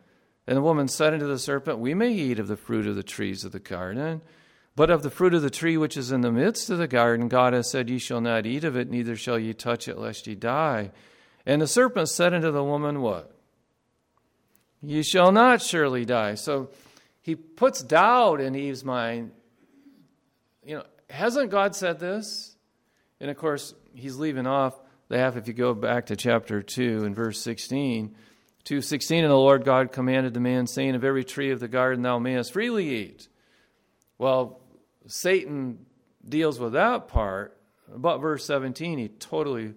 And 0.48 0.58
the 0.58 0.62
woman 0.62 0.88
said 0.88 1.13
unto 1.13 1.28
the 1.28 1.40
serpent, 1.40 1.80
We 1.80 1.94
may 1.94 2.13
eat 2.13 2.40
of 2.40 2.48
the 2.48 2.58
fruit 2.58 2.88
of 2.88 2.96
the 2.96 3.04
trees 3.04 3.44
of 3.44 3.51
the 3.51 3.60
garden. 3.60 4.22
But 4.75 4.90
of 4.90 5.04
the 5.04 5.10
fruit 5.10 5.34
of 5.34 5.42
the 5.42 5.50
tree 5.50 5.78
which 5.78 5.98
is 5.98 6.12
in 6.12 6.22
the 6.22 6.32
midst 6.32 6.70
of 6.70 6.78
the 6.78 6.88
garden, 6.88 7.28
God 7.28 7.54
has 7.54 7.70
said, 7.70 7.90
Ye 7.90 7.98
shall 7.98 8.22
not 8.22 8.46
eat 8.46 8.63
of 8.63 8.75
it, 8.78 8.90
neither 8.90 9.16
shall 9.16 9.38
ye 9.38 9.54
touch 9.54 9.88
it, 9.88 9.98
lest 9.98 10.28
ye 10.28 10.36
die. 10.36 10.92
And 11.46 11.62
the 11.62 11.68
serpent 11.68 12.10
said 12.10 12.34
unto 12.34 12.51
the 12.51 12.63
woman, 12.63 13.01
What? 13.01 13.36
Ye 14.82 15.04
shall 15.04 15.32
not 15.32 15.62
surely 15.62 16.06
die. 16.06 16.36
So 16.36 16.70
he 17.22 17.36
puts 17.36 17.84
doubt 17.84 18.42
in 18.42 18.56
Eve's 18.56 18.84
mind. 18.84 19.32
You 20.66 20.78
know, 20.78 20.84
hasn't 21.10 21.51
God 21.51 21.75
said 21.75 22.00
this? 22.00 22.56
And 23.20 23.30
of 23.30 23.38
course, 23.38 23.75
he's 23.94 24.16
leaving 24.16 24.48
off 24.48 24.80
the 25.10 25.18
half 25.18 25.36
if 25.36 25.48
you 25.48 25.54
go 25.54 25.74
back 25.74 26.08
to 26.08 26.16
chapter 26.16 26.62
2 26.62 27.04
and 27.04 27.16
verse 27.16 27.42
16. 27.42 28.16
2.16, 28.63 29.22
And 29.22 29.32
the 29.32 29.36
Lord 29.36 29.66
God 29.66 29.92
commanded 29.92 30.34
the 30.34 30.40
man, 30.40 30.68
saying, 30.68 30.96
Of 30.96 31.04
every 31.04 31.24
tree 31.24 31.51
of 31.51 31.60
the 31.60 31.68
garden 31.68 32.04
thou 32.04 32.20
mayest 32.20 32.54
freely 32.54 32.90
eat. 32.90 33.28
Well, 34.18 34.61
Satan 35.12 35.86
deals 36.27 36.58
with 36.58 36.74
that 36.74 37.10
part, 37.10 37.58
but 37.94 38.20
verse 38.20 38.46
17, 38.46 38.98
he 38.98 39.10
totally 39.10 39.74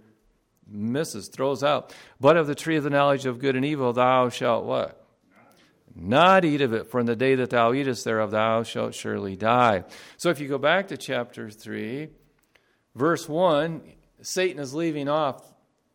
misses, 0.66 1.28
throws 1.28 1.64
out. 1.64 1.92
But 2.20 2.36
of 2.36 2.46
the 2.46 2.54
tree 2.54 2.76
of 2.76 2.84
the 2.84 2.90
knowledge 2.90 3.26
of 3.26 3.40
good 3.40 3.56
and 3.56 3.64
evil 3.64 3.92
thou 3.92 4.28
shalt 4.28 4.64
what? 4.64 5.04
Not 5.92 6.44
eat 6.44 6.60
of 6.60 6.72
it, 6.72 6.88
for 6.88 7.00
in 7.00 7.06
the 7.06 7.16
day 7.16 7.34
that 7.36 7.50
thou 7.50 7.72
eatest 7.72 8.04
thereof 8.04 8.30
thou 8.30 8.62
shalt 8.62 8.94
surely 8.94 9.34
die. 9.34 9.84
So 10.16 10.30
if 10.30 10.38
you 10.38 10.48
go 10.48 10.58
back 10.58 10.88
to 10.88 10.96
chapter 10.96 11.50
3, 11.50 12.08
verse 12.94 13.28
1, 13.28 13.82
Satan 14.22 14.60
is 14.60 14.72
leaving 14.72 15.08
off 15.08 15.42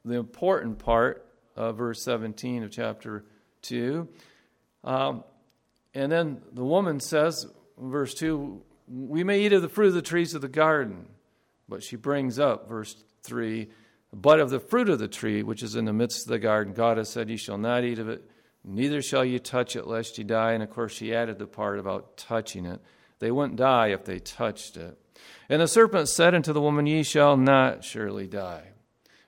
the 0.03 0.15
important 0.15 0.79
part 0.79 1.25
of 1.55 1.77
verse 1.77 2.03
17 2.03 2.63
of 2.63 2.72
chapter 2.72 3.24
2. 3.62 4.08
Um, 4.84 5.24
and 5.93 6.12
then 6.12 6.41
the 6.51 6.63
woman 6.63 7.00
says, 7.00 7.46
verse 7.77 8.13
2, 8.15 8.63
we 8.89 9.24
may 9.24 9.41
eat 9.41 9.53
of 9.53 9.62
the 9.62 9.69
fruit 9.69 9.89
of 9.89 9.93
the 9.93 10.01
trees 10.01 10.34
of 10.34 10.41
the 10.41 10.48
garden. 10.48 11.08
But 11.67 11.84
she 11.84 11.96
brings 11.96 12.39
up, 12.39 12.67
verse 12.67 12.96
3, 13.24 13.69
but 14.12 14.39
of 14.39 14.50
the 14.50 14.60
fruit 14.60 14.89
of 14.89 15.00
the 15.00 15.08
tree 15.08 15.43
which 15.43 15.62
is 15.62 15.75
in 15.75 15.86
the 15.86 15.93
midst 15.93 16.25
of 16.25 16.31
the 16.31 16.39
garden, 16.39 16.74
God 16.74 16.98
has 16.98 17.10
said, 17.10 17.29
Ye 17.29 17.38
shall 17.38 17.60
not 17.60 17.84
eat 17.84 18.00
of 18.00 18.10
it, 18.10 18.27
neither 18.63 19.01
shall 19.01 19.24
ye 19.24 19.38
touch 19.38 19.75
it, 19.75 19.86
lest 19.86 20.17
ye 20.17 20.24
die. 20.24 20.53
And 20.53 20.63
of 20.63 20.72
course, 20.72 20.93
she 20.93 21.13
added 21.13 21.38
the 21.38 21.46
part 21.46 21.79
about 21.79 22.17
touching 22.17 22.65
it. 22.65 22.81
They 23.19 23.31
wouldn't 23.31 23.58
die 23.58 23.88
if 23.88 24.05
they 24.05 24.19
touched 24.19 24.77
it. 24.77 24.98
And 25.48 25.62
the 25.62 25.67
serpent 25.67 26.10
said 26.10 26.34
unto 26.34 26.53
the 26.53 26.62
woman, 26.62 26.88
Ye 26.88 27.03
shall 27.03 27.38
not 27.38 27.84
surely 27.84 28.25
die. 28.25 28.69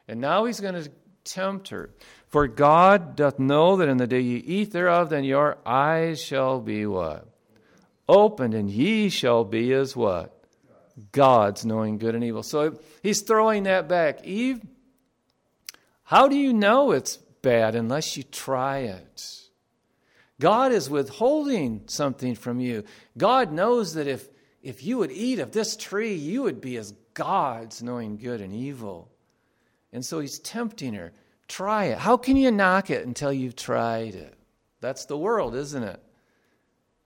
And 0.08 0.20
now 0.20 0.46
he's 0.46 0.60
going 0.60 0.82
to 0.82 0.90
tempt 1.24 1.70
her. 1.70 1.92
For 2.28 2.48
God 2.48 3.16
doth 3.16 3.38
know 3.38 3.76
that 3.78 3.90
in 3.90 3.98
the 3.98 4.08
day 4.08 4.22
ye 4.22 4.38
eat 4.38 4.72
thereof, 4.72 5.10
then 5.10 5.24
your 5.24 5.58
eyes 5.66 6.22
shall 6.22 6.60
be 6.60 6.86
what? 6.86 7.28
Opened, 8.12 8.54
and 8.54 8.70
ye 8.70 9.10
shall 9.10 9.46
be 9.46 9.74
as 9.74 9.96
what? 9.96 10.38
Gods, 11.14 11.66
knowing 11.66 11.98
good 11.98 12.14
and 12.14 12.24
evil. 12.24 12.44
So 12.44 12.78
he's 13.02 13.22
throwing 13.22 13.64
that 13.64 13.88
back. 13.88 14.26
Eve, 14.26 14.62
how 16.04 16.28
do 16.28 16.36
you 16.36 16.54
know 16.54 16.92
it's 16.92 17.16
bad 17.16 17.74
unless 17.74 18.18
you 18.18 18.24
try 18.24 18.80
it? 18.80 19.40
God 20.40 20.74
is 20.74 20.90
withholding 20.90 21.84
something 21.86 22.36
from 22.36 22.60
you. 22.60 22.84
God 23.18 23.54
knows 23.54 23.94
that 23.94 24.08
if, 24.08 24.28
if 24.62 24.84
you 24.84 24.98
would 24.98 25.12
eat 25.12 25.40
of 25.40 25.52
this 25.52 25.78
tree, 25.78 26.14
you 26.14 26.44
would 26.44 26.60
be 26.60 26.78
as 26.78 26.94
gods, 27.14 27.82
knowing 27.82 28.18
good 28.18 28.42
and 28.42 28.54
evil. 28.54 29.10
And 29.94 30.06
so 30.06 30.20
he's 30.20 30.40
tempting 30.40 30.96
her. 30.96 31.14
Try 31.48 31.86
it. 31.86 31.98
How 31.98 32.18
can 32.18 32.36
you 32.36 32.52
knock 32.52 32.90
it 32.90 33.06
until 33.06 33.32
you've 33.32 33.56
tried 33.56 34.16
it? 34.16 34.34
That's 34.82 35.06
the 35.06 35.18
world, 35.18 35.56
isn't 35.56 35.84
it? 35.84 36.02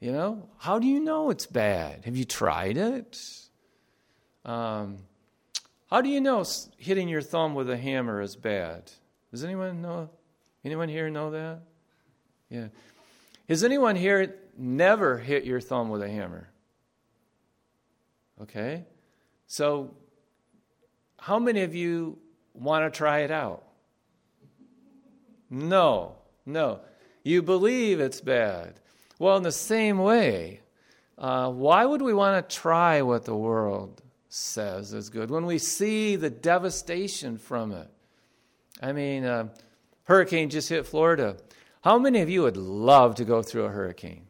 You 0.05 0.11
know, 0.11 0.47
how 0.59 0.77
do 0.77 0.85
you 0.85 0.99
know 0.99 1.31
it's 1.31 1.47
bad? 1.47 2.05
Have 2.05 2.15
you 2.15 2.25
tried 2.25 2.77
it? 2.77 3.19
Um, 4.45 4.99
how 5.89 6.01
do 6.01 6.09
you 6.09 6.21
know 6.21 6.45
hitting 6.77 7.09
your 7.09 7.23
thumb 7.23 7.55
with 7.55 7.71
a 7.71 7.75
hammer 7.75 8.21
is 8.21 8.35
bad? 8.35 8.91
Does 9.31 9.43
anyone 9.43 9.81
know? 9.81 10.11
Anyone 10.63 10.89
here 10.89 11.09
know 11.09 11.31
that? 11.31 11.61
Yeah. 12.51 12.67
Has 13.49 13.63
anyone 13.63 13.95
here 13.95 14.35
never 14.55 15.17
hit 15.17 15.43
your 15.43 15.59
thumb 15.59 15.89
with 15.89 16.03
a 16.03 16.07
hammer? 16.07 16.49
Okay. 18.43 18.85
So, 19.47 19.95
how 21.17 21.39
many 21.39 21.63
of 21.63 21.73
you 21.73 22.19
want 22.53 22.85
to 22.85 22.95
try 22.95 23.21
it 23.21 23.31
out? 23.31 23.63
No, 25.49 26.17
no. 26.45 26.81
You 27.23 27.41
believe 27.41 27.99
it's 27.99 28.21
bad. 28.21 28.81
Well, 29.19 29.37
in 29.37 29.43
the 29.43 29.51
same 29.51 29.97
way, 29.97 30.61
uh, 31.17 31.49
why 31.51 31.85
would 31.85 32.01
we 32.01 32.13
want 32.13 32.49
to 32.49 32.55
try 32.55 33.01
what 33.01 33.25
the 33.25 33.35
world 33.35 34.01
says 34.27 34.93
is 34.93 35.09
good 35.09 35.31
when 35.31 35.45
we 35.45 35.57
see 35.57 36.17
the 36.17 36.29
devastation 36.29 37.37
from 37.37 37.71
it? 37.71 37.89
I 38.81 38.91
mean, 38.91 39.23
uh, 39.23 39.47
hurricane 40.03 40.49
just 40.49 40.67
hit 40.67 40.85
Florida. 40.85 41.37
How 41.81 41.97
many 41.97 42.21
of 42.21 42.29
you 42.29 42.41
would 42.41 42.57
love 42.57 43.15
to 43.15 43.25
go 43.25 43.41
through 43.41 43.65
a 43.65 43.69
hurricane? 43.69 44.25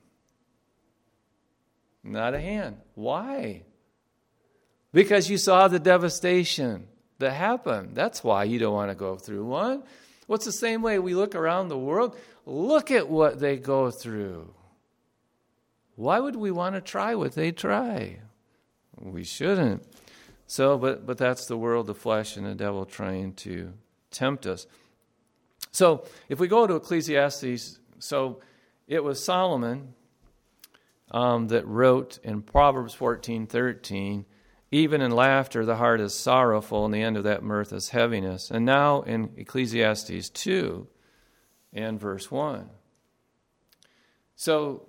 Not 2.04 2.36
a 2.36 2.40
hand. 2.40 2.78
Why? 2.94 3.64
Because 4.94 5.30
you 5.30 5.38
saw 5.38 5.68
the 5.68 5.80
devastation 5.80 6.88
that 7.18 7.32
happened. 7.32 7.96
That's 7.96 8.24
why 8.24 8.44
you 8.44 8.60
don't 8.60 8.74
want 8.74 8.92
to 8.92 8.96
go 8.96 9.16
through 9.16 9.46
one. 9.46 9.84
What's 10.28 10.46
the 10.46 10.52
same 10.52 10.82
way 10.82 11.00
we 11.00 11.16
look 11.16 11.34
around 11.34 11.70
the 11.70 11.78
world? 11.78 12.16
Look 12.46 12.92
at 12.92 13.10
what 13.10 13.40
they 13.40 13.58
go 13.58 13.90
through. 13.90 14.54
Why 15.96 16.20
would 16.20 16.36
we 16.36 16.52
want 16.52 16.76
to 16.76 16.82
try 16.82 17.16
what 17.16 17.34
they 17.34 17.52
try? 17.52 18.20
We 19.00 19.24
shouldn't. 19.24 19.84
So, 20.48 20.78
but, 20.78 21.06
but 21.06 21.18
that's 21.18 21.48
the 21.48 21.58
world, 21.58 21.88
the 21.88 21.96
flesh, 21.96 22.38
and 22.38 22.46
the 22.46 22.56
devil 22.56 22.86
trying 22.86 23.34
to 23.36 23.74
tempt 24.12 24.46
us. 24.46 24.68
So, 25.72 26.06
if 26.30 26.40
we 26.40 26.48
go 26.48 26.68
to 26.68 26.76
Ecclesiastes, 26.76 27.80
so 28.00 28.40
it 28.88 29.04
was 29.04 29.24
Solomon 29.24 29.94
um, 31.12 31.48
that 31.48 31.68
wrote 31.68 32.20
in 32.24 32.42
Proverbs 32.42 32.94
fourteen 32.94 33.48
thirteen, 33.48 34.26
even 34.72 35.02
in 35.02 35.12
laughter 35.12 35.66
the 35.66 35.78
heart 35.78 36.02
is 36.02 36.14
sorrowful, 36.14 36.86
and 36.86 36.94
the 36.94 37.02
end 37.02 37.18
of 37.18 37.24
that 37.24 37.44
mirth 37.44 37.74
is 37.74 37.90
heaviness. 37.90 38.52
And 38.52 38.66
now 38.66 39.02
in 39.02 39.32
Ecclesiastes 39.38 40.30
2 40.30 40.88
and 41.74 42.00
verse 42.00 42.32
1. 42.32 42.70
So 44.36 44.88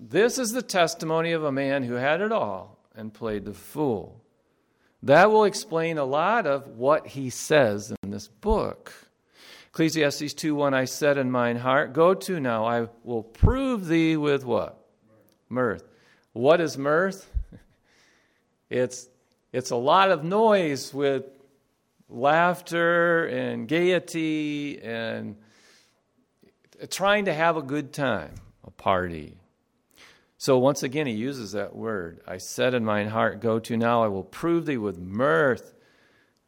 this 0.00 0.38
is 0.38 0.52
the 0.52 0.62
testimony 0.62 1.32
of 1.32 1.44
a 1.44 1.52
man 1.52 1.82
who 1.82 1.94
had 1.94 2.20
it 2.20 2.32
all 2.32 2.78
and 2.94 3.12
played 3.12 3.44
the 3.44 3.54
fool. 3.54 4.22
That 5.02 5.30
will 5.30 5.44
explain 5.44 5.98
a 5.98 6.04
lot 6.04 6.46
of 6.46 6.68
what 6.68 7.06
he 7.06 7.30
says 7.30 7.92
in 8.02 8.10
this 8.10 8.28
book. 8.28 8.92
Ecclesiastes 9.68 10.34
2 10.34 10.54
1 10.54 10.74
I 10.74 10.84
said 10.84 11.18
in 11.18 11.30
mine 11.30 11.56
heart, 11.56 11.92
Go 11.92 12.14
to 12.14 12.40
now, 12.40 12.64
I 12.64 12.88
will 13.04 13.22
prove 13.22 13.86
thee 13.86 14.16
with 14.16 14.44
what? 14.44 14.78
Mirth. 15.48 15.84
What 16.32 16.60
is 16.60 16.76
mirth? 16.76 17.30
It's, 18.70 19.08
it's 19.50 19.70
a 19.70 19.76
lot 19.76 20.10
of 20.10 20.24
noise 20.24 20.92
with 20.92 21.24
laughter 22.10 23.24
and 23.24 23.66
gaiety 23.66 24.78
and 24.82 25.36
trying 26.90 27.24
to 27.24 27.32
have 27.32 27.56
a 27.56 27.62
good 27.62 27.94
time, 27.94 28.34
a 28.62 28.70
party. 28.70 29.38
So 30.38 30.56
once 30.56 30.84
again, 30.84 31.08
he 31.08 31.14
uses 31.14 31.52
that 31.52 31.74
word. 31.74 32.20
I 32.26 32.38
said 32.38 32.72
in 32.72 32.84
mine 32.84 33.08
heart, 33.08 33.40
Go 33.40 33.58
to 33.58 33.76
now, 33.76 34.04
I 34.04 34.08
will 34.08 34.22
prove 34.22 34.66
thee 34.66 34.76
with 34.76 34.96
mirth. 34.96 35.74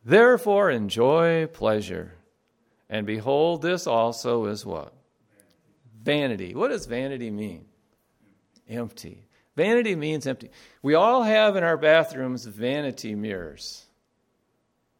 Therefore, 0.04 0.70
enjoy 0.70 1.48
pleasure. 1.48 2.14
And 2.88 3.04
behold, 3.04 3.62
this 3.62 3.88
also 3.88 4.46
is 4.46 4.64
what? 4.64 4.94
Vanity. 6.02 6.54
What 6.54 6.68
does 6.68 6.86
vanity 6.86 7.30
mean? 7.30 7.66
Empty. 8.68 9.26
Vanity 9.56 9.96
means 9.96 10.26
empty. 10.26 10.50
We 10.82 10.94
all 10.94 11.24
have 11.24 11.56
in 11.56 11.64
our 11.64 11.76
bathrooms 11.76 12.44
vanity 12.44 13.16
mirrors. 13.16 13.84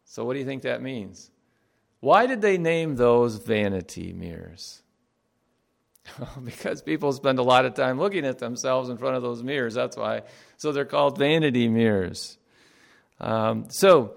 So, 0.03 0.25
what 0.25 0.33
do 0.33 0.39
you 0.39 0.45
think 0.45 0.63
that 0.63 0.81
means? 0.81 1.31
Why 2.01 2.25
did 2.25 2.41
they 2.41 2.57
name 2.57 2.97
those 2.97 3.37
vanity 3.37 4.11
mirrors? 4.11 4.80
because 6.43 6.81
people 6.81 7.13
spend 7.13 7.39
a 7.39 7.43
lot 7.43 7.65
of 7.65 7.73
time 7.73 7.99
looking 7.99 8.25
at 8.25 8.39
themselves 8.39 8.89
in 8.89 8.97
front 8.97 9.15
of 9.15 9.21
those 9.21 9.43
mirrors. 9.43 9.73
That's 9.73 9.97
why. 9.97 10.23
So 10.57 10.71
they're 10.71 10.85
called 10.85 11.17
vanity 11.17 11.67
mirrors. 11.67 12.37
Um, 13.19 13.67
so 13.69 14.15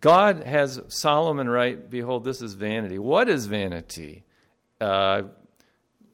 God 0.00 0.44
has 0.44 0.80
Solomon 0.88 1.48
write, 1.48 1.90
Behold, 1.90 2.24
this 2.24 2.42
is 2.42 2.54
vanity. 2.54 2.98
What 2.98 3.28
is 3.28 3.46
vanity? 3.46 4.24
Uh, 4.80 5.22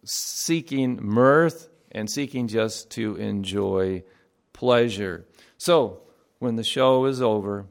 seeking 0.04 0.98
mirth 1.02 1.68
and 1.92 2.08
seeking 2.08 2.46
just 2.46 2.90
to 2.90 3.16
enjoy 3.16 4.04
pleasure. 4.52 5.26
So 5.58 6.02
when 6.38 6.56
the 6.56 6.64
show 6.64 7.04
is 7.06 7.20
over, 7.20 7.66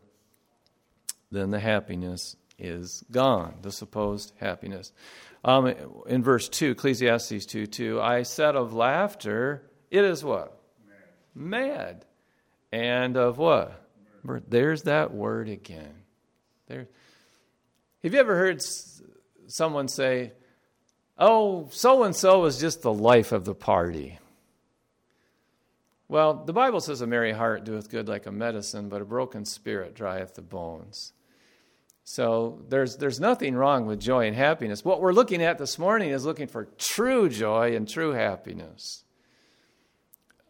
then 1.32 1.52
the 1.52 1.60
happiness 1.60 2.36
is 2.58 3.04
gone, 3.12 3.56
the 3.62 3.72
supposed 3.72 4.34
happiness. 4.40 4.92
Um, 5.44 5.74
in 6.08 6.24
verse 6.24 6.50
2, 6.50 6.72
Ecclesiastes 6.72 7.46
2 7.46 7.68
2, 7.68 8.02
I 8.02 8.24
said 8.24 8.56
of 8.56 8.74
laughter, 8.74 9.64
it 9.90 10.04
is 10.04 10.24
what? 10.24 10.60
mad. 11.40 12.06
And 12.72 13.18
of 13.18 13.38
what? 13.38 13.86
There's 14.48 14.84
that 14.84 15.14
word 15.14 15.50
again. 15.50 15.94
There. 16.68 16.88
Have 18.04 18.14
you 18.14 18.20
ever 18.20 18.36
heard 18.36 18.62
someone 19.48 19.88
say, 19.88 20.34
"Oh, 21.18 21.70
so 21.72 22.04
and 22.04 22.16
so 22.16 22.46
is 22.46 22.60
just 22.60 22.82
the 22.82 22.94
life 22.94 23.32
of 23.32 23.46
the 23.46 23.56
party"? 23.56 24.20
Well, 26.08 26.34
the 26.34 26.54
Bible 26.54 26.80
says 26.80 27.02
a 27.02 27.08
merry 27.08 27.32
heart 27.32 27.64
doeth 27.64 27.90
good 27.90 28.08
like 28.08 28.26
a 28.26 28.32
medicine, 28.32 28.90
but 28.90 29.02
a 29.02 29.06
broken 29.06 29.46
spirit 29.46 29.96
drieth 29.96 30.36
the 30.36 30.42
bones. 30.42 31.14
So 32.12 32.64
there's, 32.68 32.98
there's 32.98 33.20
nothing 33.20 33.54
wrong 33.54 33.86
with 33.86 34.00
joy 34.00 34.26
and 34.26 34.36
happiness. 34.36 34.84
What 34.84 35.00
we're 35.00 35.14
looking 35.14 35.44
at 35.44 35.60
this 35.60 35.78
morning 35.78 36.10
is 36.10 36.26
looking 36.26 36.48
for 36.48 36.66
true 36.80 37.30
joy 37.30 37.76
and 37.76 37.88
true 37.88 38.14
happiness. 38.14 39.04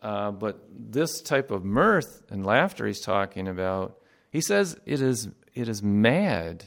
Uh, 0.02 0.32
but 0.32 0.64
this 0.72 1.20
type 1.20 1.52
of 1.52 1.66
mirth 1.66 2.24
and 2.30 2.46
laughter 2.46 2.88
he's 2.88 3.02
talking 3.02 3.46
about, 3.46 3.98
he 4.32 4.40
says 4.40 4.80
it 4.86 5.02
is, 5.02 5.28
it 5.54 5.68
is 5.68 5.84
mad. 5.84 6.64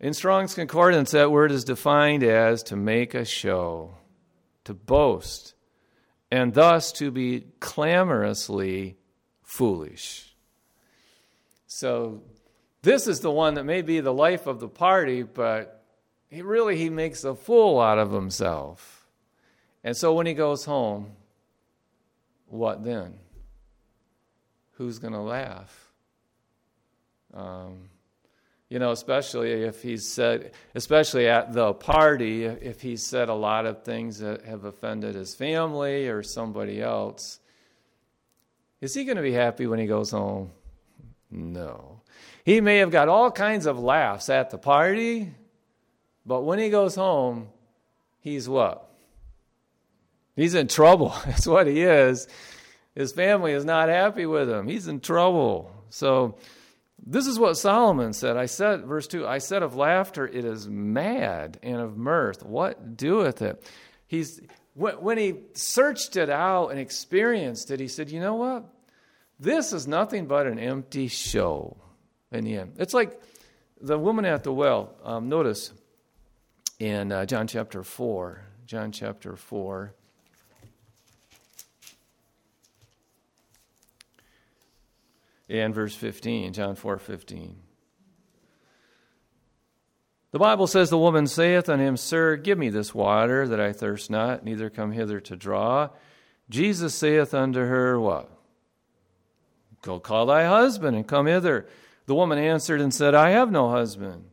In 0.00 0.14
Strong's 0.14 0.54
Concordance, 0.54 1.10
that 1.10 1.30
word 1.30 1.52
is 1.52 1.62
defined 1.62 2.22
as 2.22 2.62
to 2.62 2.76
make 2.76 3.12
a 3.12 3.26
show, 3.26 3.98
to 4.64 4.72
boast, 4.72 5.52
and 6.30 6.54
thus 6.54 6.92
to 6.92 7.10
be 7.10 7.44
clamorously 7.60 8.96
foolish. 9.42 10.34
So 11.66 12.22
this 12.86 13.08
is 13.08 13.18
the 13.18 13.32
one 13.32 13.54
that 13.54 13.64
may 13.64 13.82
be 13.82 13.98
the 13.98 14.12
life 14.12 14.46
of 14.46 14.60
the 14.60 14.68
party, 14.68 15.24
but 15.24 15.82
he 16.30 16.40
really 16.42 16.76
he 16.76 16.88
makes 16.88 17.24
a 17.24 17.34
fool 17.34 17.80
out 17.80 17.98
of 17.98 18.12
himself. 18.12 19.08
And 19.82 19.96
so 19.96 20.14
when 20.14 20.24
he 20.24 20.34
goes 20.34 20.64
home, 20.64 21.10
what 22.46 22.84
then? 22.84 23.14
Who's 24.74 25.00
going 25.00 25.14
to 25.14 25.20
laugh? 25.20 25.90
Um, 27.34 27.90
you 28.68 28.78
know, 28.78 28.92
especially 28.92 29.64
if 29.64 29.82
he's 29.82 30.08
said, 30.08 30.52
especially 30.76 31.26
at 31.26 31.52
the 31.52 31.74
party, 31.74 32.44
if 32.44 32.80
he's 32.82 33.04
said 33.04 33.28
a 33.28 33.34
lot 33.34 33.66
of 33.66 33.82
things 33.82 34.20
that 34.20 34.44
have 34.44 34.64
offended 34.64 35.16
his 35.16 35.34
family 35.34 36.06
or 36.08 36.22
somebody 36.22 36.80
else, 36.80 37.40
is 38.80 38.94
he 38.94 39.04
going 39.04 39.16
to 39.16 39.24
be 39.24 39.32
happy 39.32 39.66
when 39.66 39.80
he 39.80 39.86
goes 39.86 40.12
home? 40.12 40.52
No. 41.32 41.95
He 42.46 42.60
may 42.60 42.76
have 42.76 42.92
got 42.92 43.08
all 43.08 43.32
kinds 43.32 43.66
of 43.66 43.80
laughs 43.80 44.30
at 44.30 44.50
the 44.50 44.56
party, 44.56 45.34
but 46.24 46.42
when 46.42 46.60
he 46.60 46.70
goes 46.70 46.94
home, 46.94 47.48
he's 48.20 48.48
what? 48.48 48.88
He's 50.36 50.54
in 50.54 50.68
trouble. 50.68 51.12
That's 51.26 51.48
what 51.48 51.66
he 51.66 51.82
is. 51.82 52.28
His 52.94 53.10
family 53.10 53.50
is 53.50 53.64
not 53.64 53.88
happy 53.88 54.26
with 54.26 54.48
him. 54.48 54.68
He's 54.68 54.86
in 54.86 55.00
trouble. 55.00 55.72
So, 55.90 56.36
this 57.04 57.26
is 57.26 57.36
what 57.36 57.58
Solomon 57.58 58.12
said. 58.12 58.36
I 58.36 58.46
said, 58.46 58.84
verse 58.84 59.08
2 59.08 59.26
I 59.26 59.38
said 59.38 59.64
of 59.64 59.74
laughter, 59.74 60.24
it 60.24 60.44
is 60.44 60.68
mad, 60.68 61.58
and 61.64 61.80
of 61.80 61.96
mirth, 61.96 62.44
what 62.44 62.96
doeth 62.96 63.42
it? 63.42 63.68
He's, 64.06 64.40
when 64.74 65.18
he 65.18 65.40
searched 65.54 66.14
it 66.14 66.30
out 66.30 66.68
and 66.68 66.78
experienced 66.78 67.72
it, 67.72 67.80
he 67.80 67.88
said, 67.88 68.08
You 68.08 68.20
know 68.20 68.36
what? 68.36 68.72
This 69.40 69.72
is 69.72 69.88
nothing 69.88 70.26
but 70.26 70.46
an 70.46 70.60
empty 70.60 71.08
show 71.08 71.78
in 72.32 72.44
the 72.44 72.56
end. 72.56 72.74
It's 72.78 72.94
like 72.94 73.20
the 73.80 73.98
woman 73.98 74.24
at 74.24 74.44
the 74.44 74.52
well. 74.52 74.94
Um, 75.04 75.28
notice 75.28 75.72
in 76.78 77.12
uh, 77.12 77.26
John 77.26 77.46
chapter 77.46 77.82
4, 77.82 78.42
John 78.66 78.92
chapter 78.92 79.36
4. 79.36 79.94
And 85.48 85.72
verse 85.72 85.94
15, 85.94 86.52
John 86.52 86.74
4 86.74 86.98
15. 86.98 87.56
The 90.32 90.40
Bible 90.40 90.66
says, 90.66 90.90
The 90.90 90.98
woman 90.98 91.28
saith 91.28 91.68
unto 91.68 91.84
him, 91.84 91.96
Sir, 91.96 92.36
give 92.36 92.58
me 92.58 92.68
this 92.68 92.92
water 92.92 93.46
that 93.46 93.60
I 93.60 93.72
thirst 93.72 94.10
not, 94.10 94.44
neither 94.44 94.68
come 94.68 94.90
hither 94.90 95.20
to 95.20 95.36
draw. 95.36 95.90
Jesus 96.50 96.94
saith 96.94 97.32
unto 97.32 97.60
her, 97.60 97.98
What? 97.98 98.30
Go 99.82 100.00
call 100.00 100.26
thy 100.26 100.44
husband 100.44 100.96
and 100.96 101.06
come 101.06 101.26
hither. 101.26 101.66
The 102.06 102.14
woman 102.14 102.38
answered 102.38 102.80
and 102.80 102.94
said, 102.94 103.14
I 103.14 103.30
have 103.30 103.50
no 103.50 103.70
husband. 103.70 104.24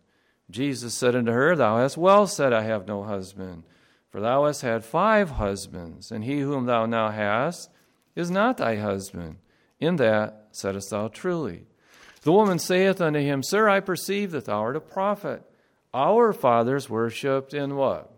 Jesus 0.49 0.93
said 0.93 1.15
unto 1.15 1.31
her, 1.31 1.55
Thou 1.55 1.77
hast 1.77 1.97
well 1.97 2.27
said, 2.27 2.53
I 2.53 2.61
have 2.63 2.87
no 2.87 3.03
husband. 3.03 3.63
For 4.09 4.21
thou 4.21 4.45
hast 4.45 4.61
had 4.61 4.85
five 4.85 5.31
husbands, 5.31 6.11
and 6.11 6.23
he 6.23 6.39
whom 6.39 6.65
thou 6.65 6.85
now 6.85 7.09
hast 7.09 7.71
is 8.15 8.29
not 8.29 8.57
thy 8.57 8.75
husband. 8.75 9.37
In 9.79 9.95
that 9.95 10.49
saidst 10.51 10.91
thou 10.91 11.07
truly. 11.07 11.65
The 12.21 12.31
woman 12.31 12.59
saith 12.59 13.01
unto 13.01 13.19
him, 13.19 13.41
Sir, 13.41 13.67
I 13.67 13.79
perceive 13.79 14.31
that 14.31 14.45
thou 14.45 14.59
art 14.61 14.75
a 14.75 14.79
prophet. 14.79 15.43
Our 15.93 16.31
fathers 16.31 16.89
worshipped 16.89 17.53
in 17.53 17.75
what? 17.75 18.11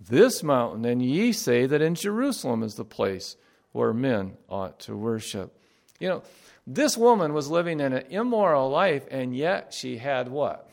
This 0.00 0.42
mountain, 0.42 0.84
and 0.84 1.02
ye 1.02 1.32
say 1.32 1.66
that 1.66 1.82
in 1.82 1.94
Jerusalem 1.94 2.62
is 2.62 2.74
the 2.74 2.84
place 2.84 3.36
where 3.72 3.92
men 3.92 4.36
ought 4.48 4.78
to 4.80 4.96
worship. 4.96 5.56
You 6.00 6.08
know, 6.08 6.22
this 6.66 6.96
woman 6.96 7.34
was 7.34 7.50
living 7.50 7.80
in 7.80 7.92
an 7.92 8.04
immoral 8.10 8.70
life, 8.70 9.06
and 9.10 9.36
yet 9.36 9.74
she 9.74 9.98
had 9.98 10.28
what? 10.28 10.68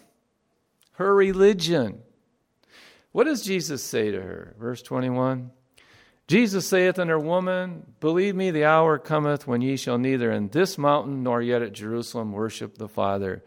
Her 0.94 1.14
religion. 1.14 2.02
What 3.12 3.26
does 3.26 3.44
Jesus 3.44 3.84
say 3.84 4.12
to 4.12 4.22
her? 4.22 4.56
Verse 4.60 4.82
21 4.82 5.52
Jesus 6.28 6.66
saith 6.66 6.98
unto 6.98 7.12
her, 7.12 7.20
Woman, 7.20 7.86
believe 8.00 8.38
me, 8.38 8.52
the 8.52 8.64
hour 8.64 8.98
cometh 8.98 9.48
when 9.48 9.60
ye 9.60 9.76
shall 9.76 9.98
neither 9.98 10.32
in 10.32 10.48
this 10.48 10.78
mountain 10.78 11.24
nor 11.24 11.42
yet 11.42 11.62
at 11.62 11.74
Jerusalem 11.74 12.32
worship 12.32 12.78
the 12.78 12.88
Father. 12.88 13.44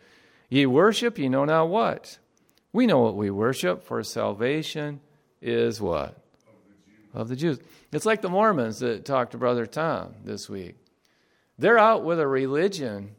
Ye 0.51 0.67
worship, 0.67 1.19
ye 1.19 1.31
know 1.31 1.47
not 1.47 1.71
what. 1.71 2.19
We 2.75 2.87
know 2.87 2.99
what 2.99 3.17
we 3.17 3.31
worship, 3.31 3.85
for 3.85 4.03
salvation 4.03 5.01
is 5.41 5.81
what? 5.81 6.19
Of 7.15 7.29
the 7.29 7.37
Jews. 7.37 7.59
It's 7.91 8.05
like 8.05 8.21
the 8.21 8.29
Mormons 8.29 8.81
that 8.81 9.07
talked 9.07 9.33
to 9.33 9.39
Brother 9.39 9.65
Tom 9.65 10.13
this 10.23 10.51
week. 10.51 10.77
They're 11.59 11.79
out 11.79 12.05
with 12.05 12.19
a 12.21 12.27
religion, 12.27 13.15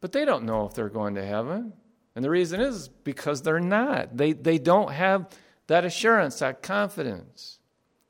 but 0.00 0.12
they 0.12 0.24
don't 0.24 0.44
know 0.44 0.66
if 0.66 0.74
they're 0.74 0.88
going 0.88 1.16
to 1.16 1.24
heaven. 1.24 1.72
And 2.14 2.24
the 2.24 2.30
reason 2.30 2.60
is 2.60 2.88
because 2.88 3.42
they're 3.42 3.60
not. 3.60 4.16
They, 4.16 4.32
they 4.32 4.58
don't 4.58 4.92
have 4.92 5.28
that 5.66 5.84
assurance, 5.84 6.38
that 6.38 6.62
confidence, 6.62 7.58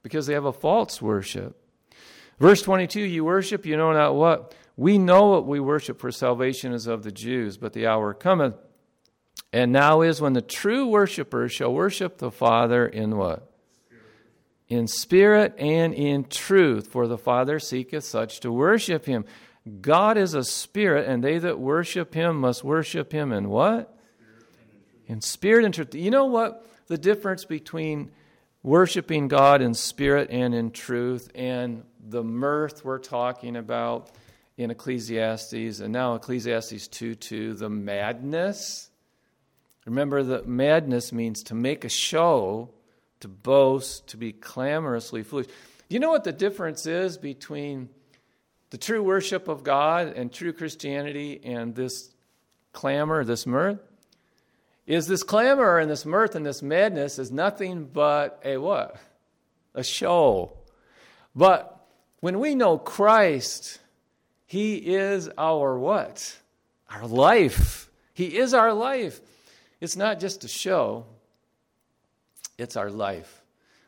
because 0.03 0.27
they 0.27 0.35
have 0.35 0.45
a 0.45 0.53
false 0.53 1.01
worship. 1.01 1.57
Verse 2.39 2.63
22 2.63 3.01
You 3.01 3.25
worship, 3.25 3.65
you 3.65 3.77
know 3.77 3.93
not 3.93 4.15
what. 4.15 4.55
We 4.77 4.99
know 4.99 5.27
what 5.27 5.47
we 5.47 5.61
worship, 5.61 6.01
for 6.01 6.11
salvation 6.11 6.73
is 6.73 6.89
of 6.89 7.05
the 7.05 7.13
Jews, 7.13 7.57
but 7.57 7.73
the 7.73 7.87
hour 7.87 8.13
cometh. 8.13 8.57
And 9.53 9.71
now 9.71 10.01
is 10.01 10.21
when 10.21 10.33
the 10.33 10.43
true 10.43 10.89
worshippers 10.89 11.53
shall 11.53 11.73
worship 11.73 12.19
the 12.19 12.33
Father 12.33 12.85
in 12.85 13.17
what? 13.17 13.54
In 14.75 14.87
spirit 14.87 15.55
and 15.59 15.95
in 15.95 16.25
truth, 16.25 16.89
for 16.89 17.07
the 17.07 17.19
Father 17.19 17.59
seeketh 17.59 18.05
such 18.05 18.41
to 18.41 18.53
worship 18.53 19.07
him. 19.07 19.25
God 19.81 20.19
is 20.19 20.35
a 20.35 20.45
spirit, 20.45 21.09
and 21.09 21.25
they 21.25 21.39
that 21.39 21.59
worship 21.59 22.13
him 22.13 22.41
must 22.41 22.63
worship 22.63 23.13
him 23.13 23.33
in 23.33 23.49
what? 23.49 23.97
In 25.07 25.21
spirit 25.21 25.65
and 25.65 25.73
truth. 25.73 25.95
You 25.95 26.11
know 26.11 26.27
what 26.27 26.67
the 26.87 26.99
difference 26.99 27.45
between 27.45 28.11
worshiping 28.63 29.29
God 29.29 29.63
in 29.63 29.75
spirit 29.75 30.31
and 30.31 30.55
in 30.55 30.71
truth 30.71 31.31
and 31.35 31.85
the 32.07 32.23
mirth 32.23 32.85
we're 32.85 32.99
talking 32.99 33.57
about 33.57 34.11
in 34.57 34.71
Ecclesiastes 34.71 35.81
and 35.81 35.93
now 35.93 36.15
Ecclesiastes 36.15 36.89
2 36.89 37.15
2, 37.15 37.55
the 37.55 37.71
madness. 37.71 38.91
Remember 39.87 40.23
that 40.23 40.47
madness 40.47 41.13
means 41.13 41.43
to 41.45 41.55
make 41.55 41.85
a 41.85 41.89
show 41.89 42.71
to 43.25 43.29
boast, 43.29 44.09
to 44.09 44.19
be 44.19 44.33
clamorously 44.33 45.23
foolish. 45.23 45.47
You 45.89 45.99
know 45.99 46.11
what 46.11 46.25
the 46.25 46.33
difference 46.33 46.85
is 46.85 47.17
between 47.17 47.89
the 48.69 48.77
true 48.77 49.03
worship 49.03 49.49
of 49.49 49.65
God 49.65 50.09
and 50.09 50.31
true 50.31 50.53
Christianity 50.53 51.41
and 51.43 51.75
this 51.75 52.11
clamor, 52.75 53.25
this 53.25 53.47
mirth? 53.47 53.81
Is 54.87 55.07
this 55.07 55.23
clamor 55.23 55.79
and 55.79 55.91
this 55.91 56.05
mirth 56.05 56.35
and 56.35 56.45
this 56.45 56.61
madness 56.61 57.19
is 57.19 57.33
nothing 57.33 57.87
but 57.87 58.43
a 58.45 58.59
what? 58.59 58.99
A 59.75 59.83
show. 59.83 60.53
But 61.35 61.83
when 62.21 62.41
we 62.41 62.55
know 62.55 62.77
Christ, 62.77 63.79
He 64.45 64.75
is 64.75 65.31
our 65.39 65.79
what? 65.79 66.37
Our 66.91 67.07
life. 67.07 67.91
He 68.13 68.37
is 68.37 68.53
our 68.53 68.75
life. 68.75 69.19
It's 69.81 69.97
not 69.97 70.21
just 70.21 70.45
a 70.45 70.49
show, 70.49 71.07
it's 72.59 72.77
our 72.77 72.91
life. 72.91 73.43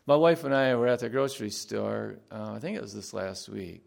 My 0.06 0.16
wife 0.16 0.44
and 0.44 0.54
I 0.54 0.74
were 0.76 0.86
at 0.86 1.00
the 1.00 1.08
grocery 1.08 1.50
store, 1.50 2.18
uh, 2.30 2.52
I 2.52 2.58
think 2.60 2.76
it 2.76 2.82
was 2.82 2.94
this 2.94 3.12
last 3.12 3.48
week, 3.48 3.84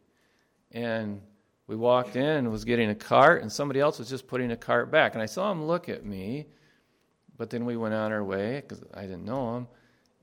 and 0.71 1.21
we 1.67 1.75
walked 1.75 2.15
in 2.15 2.51
was 2.51 2.65
getting 2.65 2.89
a 2.89 2.95
cart, 2.95 3.41
and 3.41 3.51
somebody 3.51 3.79
else 3.79 3.99
was 3.99 4.09
just 4.09 4.27
putting 4.27 4.51
a 4.51 4.57
cart 4.57 4.89
back. 4.89 5.13
And 5.13 5.21
I 5.21 5.27
saw 5.27 5.51
him 5.51 5.65
look 5.65 5.87
at 5.87 6.03
me, 6.03 6.47
but 7.37 7.51
then 7.51 7.63
we 7.63 7.77
went 7.77 7.93
on 7.93 8.11
our 8.11 8.23
way 8.23 8.59
because 8.59 8.83
I 8.93 9.01
didn't 9.01 9.23
know 9.23 9.55
him. 9.55 9.67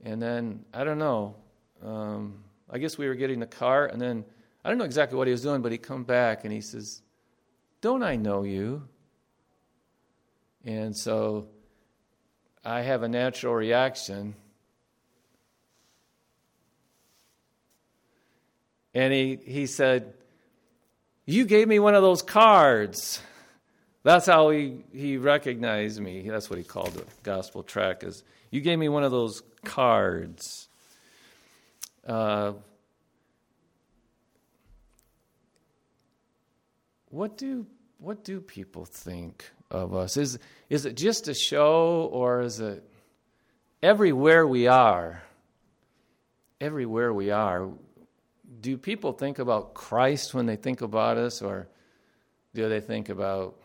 And 0.03 0.21
then, 0.21 0.65
I 0.73 0.83
don't 0.83 0.99
know, 0.99 1.35
um, 1.81 2.43
I 2.69 2.79
guess 2.79 2.97
we 2.97 3.07
were 3.07 3.15
getting 3.15 3.39
the 3.39 3.47
cart, 3.47 3.93
and 3.93 4.01
then 4.01 4.25
I 4.63 4.69
don't 4.69 4.77
know 4.77 4.83
exactly 4.83 5.17
what 5.17 5.27
he 5.27 5.31
was 5.31 5.41
doing, 5.41 5.61
but 5.61 5.71
he 5.71 5.77
come 5.77 6.03
back 6.03 6.43
and 6.43 6.51
he 6.51 6.59
says, 6.59 7.01
Don't 7.79 8.03
I 8.03 8.17
know 8.17 8.43
you? 8.43 8.87
And 10.65 10.95
so 10.95 11.47
I 12.65 12.81
have 12.81 13.03
a 13.03 13.07
natural 13.07 13.55
reaction. 13.55 14.35
And 18.97 19.13
he, 19.13 19.37
he 19.45 19.67
said, 19.67 20.15
You 21.27 21.45
gave 21.45 21.67
me 21.67 21.77
one 21.77 21.93
of 21.93 22.01
those 22.01 22.23
cards. 22.23 23.21
That's 24.01 24.25
how 24.25 24.49
he, 24.49 24.85
he 24.91 25.17
recognized 25.17 26.01
me. 26.01 26.27
That's 26.27 26.49
what 26.49 26.57
he 26.57 26.65
called 26.65 26.93
the 26.93 27.03
gospel 27.21 27.61
tract 27.61 28.03
is 28.03 28.23
you 28.49 28.59
gave 28.59 28.79
me 28.79 28.89
one 28.89 29.03
of 29.03 29.11
those 29.11 29.43
cards. 29.63 30.67
Uh, 32.07 32.53
what 37.09 37.37
do 37.37 37.67
what 37.99 38.23
do 38.23 38.41
people 38.41 38.85
think 38.85 39.47
of 39.69 39.93
us? 39.93 40.17
Is 40.17 40.39
is 40.71 40.87
it 40.87 40.97
just 40.97 41.27
a 41.27 41.35
show 41.35 42.09
or 42.11 42.41
is 42.41 42.59
it 42.59 42.83
everywhere 43.83 44.47
we 44.47 44.65
are? 44.65 45.21
Everywhere 46.59 47.13
we 47.13 47.29
are, 47.29 47.69
do 48.59 48.77
people 48.77 49.13
think 49.13 49.39
about 49.39 49.73
Christ 49.73 50.33
when 50.33 50.45
they 50.45 50.55
think 50.55 50.81
about 50.81 51.17
us 51.17 51.41
or 51.41 51.67
do 52.53 52.67
they 52.69 52.79
think 52.79 53.09
about 53.09 53.55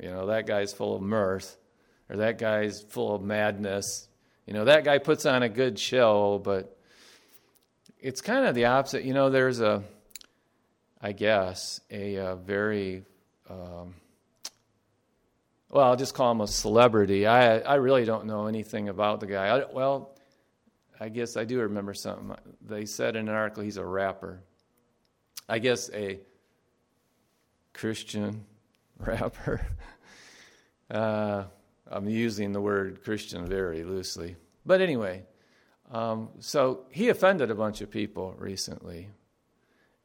you 0.00 0.10
know, 0.10 0.26
that 0.26 0.46
guy's 0.46 0.72
full 0.72 0.96
of 0.96 1.02
mirth, 1.02 1.56
or 2.10 2.16
that 2.16 2.38
guy's 2.38 2.82
full 2.82 3.14
of 3.14 3.22
madness. 3.22 4.08
You 4.46 4.52
know, 4.52 4.64
that 4.64 4.84
guy 4.84 4.98
puts 4.98 5.24
on 5.24 5.42
a 5.42 5.48
good 5.48 5.78
show, 5.78 6.40
but 6.44 6.76
it's 7.98 8.20
kind 8.20 8.44
of 8.44 8.54
the 8.54 8.66
opposite. 8.66 9.04
You 9.04 9.14
know, 9.14 9.30
there's 9.30 9.60
a, 9.60 9.82
I 11.00 11.12
guess, 11.12 11.80
a, 11.90 12.16
a 12.16 12.36
very, 12.36 13.04
um, 13.48 13.94
well, 15.70 15.86
I'll 15.86 15.96
just 15.96 16.14
call 16.14 16.32
him 16.32 16.40
a 16.40 16.48
celebrity. 16.48 17.26
I, 17.26 17.60
I 17.60 17.76
really 17.76 18.04
don't 18.04 18.26
know 18.26 18.46
anything 18.46 18.88
about 18.88 19.20
the 19.20 19.26
guy. 19.26 19.46
I, 19.46 19.64
well, 19.72 20.13
I 21.00 21.08
guess 21.08 21.36
I 21.36 21.44
do 21.44 21.60
remember 21.60 21.94
something. 21.94 22.36
They 22.66 22.86
said 22.86 23.16
in 23.16 23.28
an 23.28 23.34
article 23.34 23.62
he's 23.62 23.76
a 23.76 23.84
rapper. 23.84 24.40
I 25.48 25.58
guess 25.58 25.90
a 25.92 26.20
Christian 27.72 28.44
rapper. 28.98 29.66
Uh, 30.90 31.44
I'm 31.90 32.08
using 32.08 32.52
the 32.52 32.60
word 32.60 33.02
Christian 33.02 33.46
very 33.46 33.84
loosely. 33.84 34.36
But 34.66 34.82
anyway, 34.82 35.24
um, 35.90 36.28
so 36.40 36.84
he 36.90 37.08
offended 37.08 37.50
a 37.50 37.54
bunch 37.54 37.80
of 37.80 37.90
people 37.90 38.34
recently. 38.38 39.08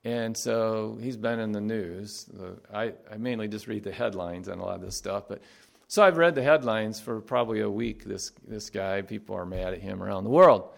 And 0.03 0.35
so 0.35 0.97
he's 1.01 1.17
been 1.17 1.39
in 1.39 1.51
the 1.51 1.61
news. 1.61 2.29
I, 2.73 2.93
I 3.11 3.17
mainly 3.17 3.47
just 3.49 3.67
read 3.67 3.83
the 3.83 3.91
headlines 3.91 4.47
on 4.47 4.59
a 4.59 4.65
lot 4.65 4.75
of 4.75 4.81
this 4.81 4.95
stuff. 4.95 5.25
But 5.27 5.41
so 5.89 6.03
I've 6.03 6.17
read 6.17 6.35
the 6.35 6.43
headlines 6.43 6.99
for 6.99 7.19
probably 7.19 7.61
a 7.61 7.69
week. 7.69 8.03
This, 8.03 8.31
this 8.47 8.69
guy, 8.69 9.01
people 9.01 9.35
are 9.35 9.45
mad 9.45 9.73
at 9.73 9.81
him 9.81 10.03
around 10.03 10.23
the 10.23 10.29
world 10.29 10.69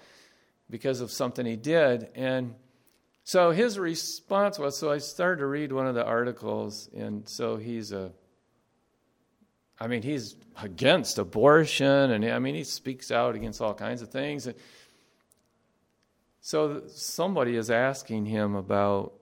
because 0.69 1.01
of 1.01 1.11
something 1.11 1.45
he 1.45 1.57
did. 1.57 2.07
And 2.15 2.55
so 3.25 3.51
his 3.51 3.77
response 3.77 4.57
was 4.57 4.77
so 4.77 4.89
I 4.89 4.99
started 4.99 5.41
to 5.41 5.47
read 5.47 5.73
one 5.73 5.85
of 5.85 5.95
the 5.95 6.05
articles. 6.05 6.89
And 6.95 7.27
so 7.27 7.57
he's 7.57 7.91
a 7.91 8.13
I 9.81 9.87
mean, 9.87 10.01
he's 10.01 10.37
against 10.61 11.17
abortion, 11.17 12.11
and 12.11 12.23
I 12.23 12.37
mean, 12.39 12.53
he 12.53 12.63
speaks 12.63 13.11
out 13.11 13.35
against 13.35 13.61
all 13.61 13.73
kinds 13.73 14.03
of 14.03 14.09
things. 14.09 14.45
And 14.45 14.55
So 16.39 16.83
somebody 16.87 17.57
is 17.57 17.69
asking 17.69 18.27
him 18.27 18.55
about 18.55 19.13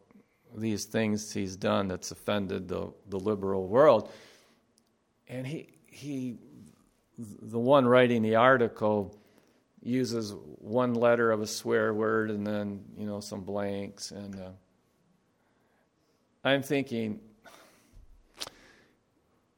these 0.56 0.86
things 0.86 1.32
he's 1.32 1.56
done 1.56 1.88
that's 1.88 2.12
offended 2.12 2.67
the, 2.67 2.93
the 3.08 3.17
liberal 3.17 3.67
world. 3.67 4.12
And 5.30 5.47
he, 5.47 5.69
he, 5.91 6.38
the 7.17 7.60
one 7.60 7.86
writing 7.88 8.21
the 8.21 8.36
article, 8.36 9.15
uses 9.82 10.34
one 10.58 10.93
letter 10.93 11.32
of 11.32 11.41
a 11.41 11.47
swear 11.47 11.93
word 11.93 12.32
and 12.32 12.45
then, 12.45 12.84
you 12.97 13.06
know, 13.06 13.19
some 13.19 13.41
blanks. 13.41 14.12
And 14.12 14.36
uh, 14.36 14.49
I'm 16.43 16.62
thinking, 16.62 17.19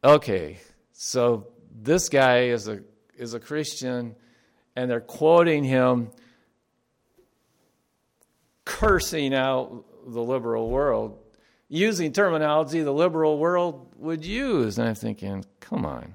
okay, 0.03 0.59
so 0.93 1.47
this 1.71 2.09
guy 2.09 2.45
is 2.45 2.67
a 2.67 2.81
is 3.17 3.33
a 3.33 3.39
Christian, 3.39 4.15
and 4.75 4.89
they're 4.89 4.99
quoting 4.99 5.63
him 5.63 6.09
cursing 8.65 9.33
out 9.33 9.85
the 10.07 10.21
liberal 10.21 10.69
world, 10.69 11.19
using 11.67 12.11
terminology 12.13 12.81
the 12.81 12.91
liberal 12.91 13.37
world 13.37 13.93
would 13.97 14.25
use. 14.25 14.79
And 14.79 14.89
I'm 14.89 14.95
thinking, 14.95 15.45
come 15.59 15.85
on. 15.85 16.13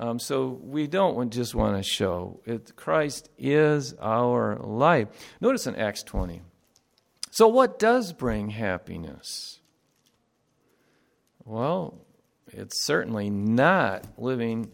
Um, 0.00 0.20
so 0.20 0.60
we 0.62 0.86
don't 0.86 1.30
just 1.30 1.56
want 1.56 1.76
to 1.76 1.82
show 1.82 2.40
it. 2.46 2.76
Christ 2.76 3.28
is 3.36 3.94
our 4.00 4.56
life. 4.56 5.08
Notice 5.40 5.66
in 5.66 5.74
Acts 5.74 6.04
20. 6.04 6.40
So, 7.32 7.48
what 7.48 7.80
does 7.80 8.12
bring 8.12 8.50
happiness? 8.50 9.58
Well, 11.44 11.98
it's 12.46 12.84
certainly 12.84 13.28
not 13.28 14.04
living 14.16 14.70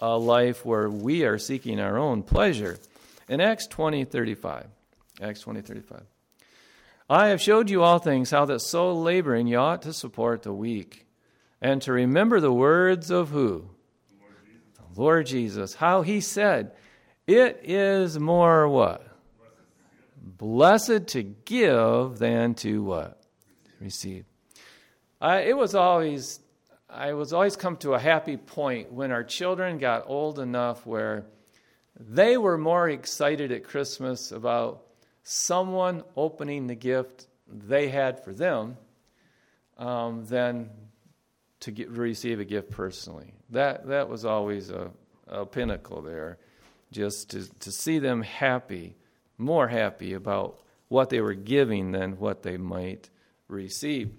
a 0.00 0.16
life 0.16 0.64
where 0.64 0.88
we 0.88 1.24
are 1.24 1.38
seeking 1.38 1.80
our 1.80 1.98
own 1.98 2.22
pleasure. 2.22 2.78
In 3.28 3.40
Acts 3.40 3.66
20 3.66 4.04
35, 4.04 4.66
Acts 5.20 5.40
20 5.40 5.60
35, 5.60 6.02
I 7.10 7.28
have 7.28 7.40
showed 7.40 7.68
you 7.68 7.82
all 7.82 7.98
things, 7.98 8.30
how 8.30 8.44
that 8.44 8.60
so 8.60 8.92
laboring 8.92 9.48
you 9.48 9.58
ought 9.58 9.82
to 9.82 9.92
support 9.92 10.44
the 10.44 10.52
weak, 10.52 11.06
and 11.60 11.82
to 11.82 11.92
remember 11.92 12.38
the 12.38 12.52
words 12.52 13.10
of 13.10 13.30
who? 13.30 13.70
Lord 14.96 15.26
Jesus. 15.26 15.74
How 15.74 16.02
he 16.02 16.20
said, 16.20 16.72
It 17.26 17.60
is 17.64 18.18
more 18.18 18.68
what? 18.68 19.06
Blessed 20.20 21.08
to 21.08 21.22
give 21.22 22.18
than 22.18 22.54
to 22.56 22.82
what? 22.82 23.20
Receive. 23.80 24.24
It 25.22 25.56
was 25.56 25.74
always 25.74 26.40
I 26.88 27.14
was 27.14 27.32
always 27.32 27.56
come 27.56 27.76
to 27.78 27.94
a 27.94 27.98
happy 27.98 28.36
point 28.36 28.92
when 28.92 29.10
our 29.10 29.24
children 29.24 29.78
got 29.78 30.04
old 30.06 30.38
enough 30.38 30.86
where 30.86 31.26
they 31.98 32.36
were 32.36 32.56
more 32.56 32.88
excited 32.88 33.50
at 33.50 33.64
Christmas 33.64 34.30
about 34.30 34.82
someone 35.22 36.04
opening 36.16 36.68
the 36.68 36.74
gift 36.74 37.26
they 37.48 37.88
had 37.88 38.22
for 38.22 38.32
them 38.32 38.76
um, 39.78 40.24
than 40.26 40.70
to 41.60 41.70
get, 41.70 41.90
receive 41.90 42.40
a 42.40 42.44
gift 42.44 42.70
personally. 42.70 43.34
That, 43.50 43.86
that 43.88 44.08
was 44.08 44.24
always 44.24 44.70
a, 44.70 44.90
a 45.26 45.46
pinnacle 45.46 46.02
there, 46.02 46.38
just 46.92 47.30
to, 47.30 47.48
to 47.60 47.72
see 47.72 47.98
them 47.98 48.22
happy, 48.22 48.96
more 49.38 49.68
happy 49.68 50.12
about 50.14 50.60
what 50.88 51.10
they 51.10 51.20
were 51.20 51.34
giving 51.34 51.92
than 51.92 52.18
what 52.18 52.42
they 52.42 52.56
might 52.56 53.10
receive. 53.48 54.10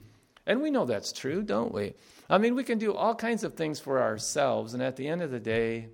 And 0.46 0.62
we 0.62 0.72
know 0.72 0.86
that's 0.86 1.12
true, 1.12 1.44
don't 1.44 1.74
we? 1.74 1.94
I 2.30 2.38
mean, 2.38 2.56
we 2.56 2.64
can 2.64 2.78
do 2.78 2.94
all 2.94 3.16
kinds 3.16 3.44
of 3.44 3.54
things 3.54 3.80
for 3.80 4.02
ourselves, 4.02 4.74
and 4.74 4.84
at 4.84 4.96
the 4.96 5.08
end 5.08 5.22
of 5.22 5.32
the 5.32 5.40
day, 5.40 5.90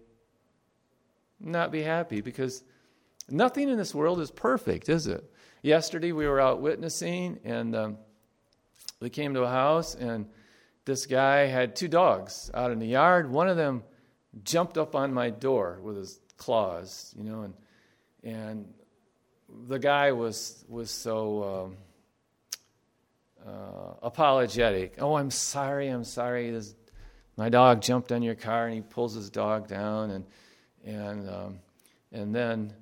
not 1.40 1.72
be 1.72 1.82
happy 1.82 2.22
because 2.22 2.64
nothing 3.30 3.70
in 3.70 3.78
this 3.78 3.94
world 3.94 4.20
is 4.20 4.32
perfect, 4.32 4.90
is 4.90 5.08
it? 5.08 5.24
Yesterday, 5.62 6.12
we 6.12 6.28
were 6.28 6.40
out 6.40 6.62
witnessing, 6.62 7.40
and 7.44 7.76
um, 7.76 7.98
we 9.00 9.10
came 9.10 9.34
to 9.34 9.44
a 9.44 9.50
house, 9.50 9.96
and 9.96 10.28
this 10.86 11.06
guy 11.06 11.48
had 11.48 11.76
two 11.76 11.88
dogs 11.88 12.52
out 12.54 12.72
in 12.72 12.80
the 12.80 12.88
yard. 12.88 13.32
One 13.32 13.48
of 13.48 13.58
them 13.58 13.84
jumped 14.44 14.78
up 14.78 14.96
on 14.96 15.14
my 15.14 15.30
door 15.30 15.80
with 15.82 15.98
his 15.98 16.20
claws, 16.38 17.14
you 17.18 17.24
know, 17.24 17.42
and 17.42 17.54
and 18.24 18.74
the 19.68 19.80
guy 19.80 20.12
was 20.12 20.64
was 20.68 20.90
so. 20.92 21.44
Um, 21.44 21.78
uh, 23.46 23.96
apologetic. 24.02 24.96
Oh, 25.00 25.16
I'm 25.16 25.30
sorry, 25.30 25.90
I'm 25.90 26.06
sorry. 26.06 26.52
This, 26.52 26.76
my 27.36 27.50
dog 27.50 27.82
jumped 27.82 28.14
on 28.14 28.22
your 28.22 28.36
car, 28.36 28.68
and 28.68 28.76
he 28.76 28.82
pulls 28.82 29.16
his 29.16 29.30
dog 29.30 29.68
down, 29.68 30.12
and 30.12 30.26
and 30.86 31.30
um, 31.30 31.60
and 32.12 32.34
then 32.34 32.74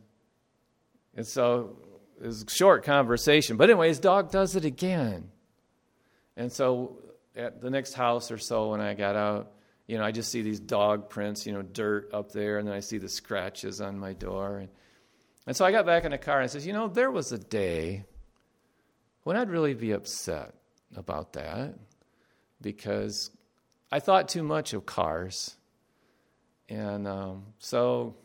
and 1.15 1.25
so 1.25 1.77
it's 2.21 2.43
a 2.43 2.49
short 2.49 2.83
conversation. 2.83 3.57
But 3.57 3.69
anyway, 3.69 3.87
his 3.87 3.99
dog 3.99 4.31
does 4.31 4.55
it 4.55 4.65
again, 4.65 5.29
and 6.37 6.51
so 6.51 6.97
at 7.41 7.61
the 7.61 7.69
next 7.69 7.93
house 7.93 8.31
or 8.31 8.37
so, 8.37 8.69
when 8.71 8.81
I 8.81 8.93
got 8.93 9.15
out, 9.15 9.51
you 9.87 9.97
know, 9.97 10.03
I 10.03 10.11
just 10.11 10.31
see 10.31 10.41
these 10.41 10.59
dog 10.59 11.09
prints, 11.09 11.45
you 11.45 11.53
know, 11.53 11.61
dirt 11.61 12.13
up 12.13 12.31
there, 12.31 12.59
and 12.59 12.67
then 12.67 12.75
I 12.75 12.79
see 12.79 12.97
the 12.97 13.09
scratches 13.09 13.81
on 13.81 13.99
my 13.99 14.13
door, 14.13 14.59
and 14.59 14.69
and 15.47 15.55
so 15.55 15.65
I 15.65 15.71
got 15.71 15.85
back 15.85 16.05
in 16.05 16.11
the 16.11 16.17
car 16.17 16.37
and 16.37 16.43
I 16.43 16.47
says, 16.47 16.65
you 16.65 16.73
know, 16.73 16.87
there 16.87 17.09
was 17.09 17.31
a 17.31 17.37
day 17.37 18.05
when 19.23 19.35
I'd 19.35 19.49
really 19.49 19.73
be 19.73 19.91
upset 19.91 20.53
about 20.95 21.33
that 21.33 21.73
because 22.61 23.31
I 23.91 23.99
thought 23.99 24.29
too 24.29 24.43
much 24.43 24.73
of 24.73 24.85
cars. 24.85 25.55
And 26.69 27.07
um, 27.07 27.47
so, 27.57 28.15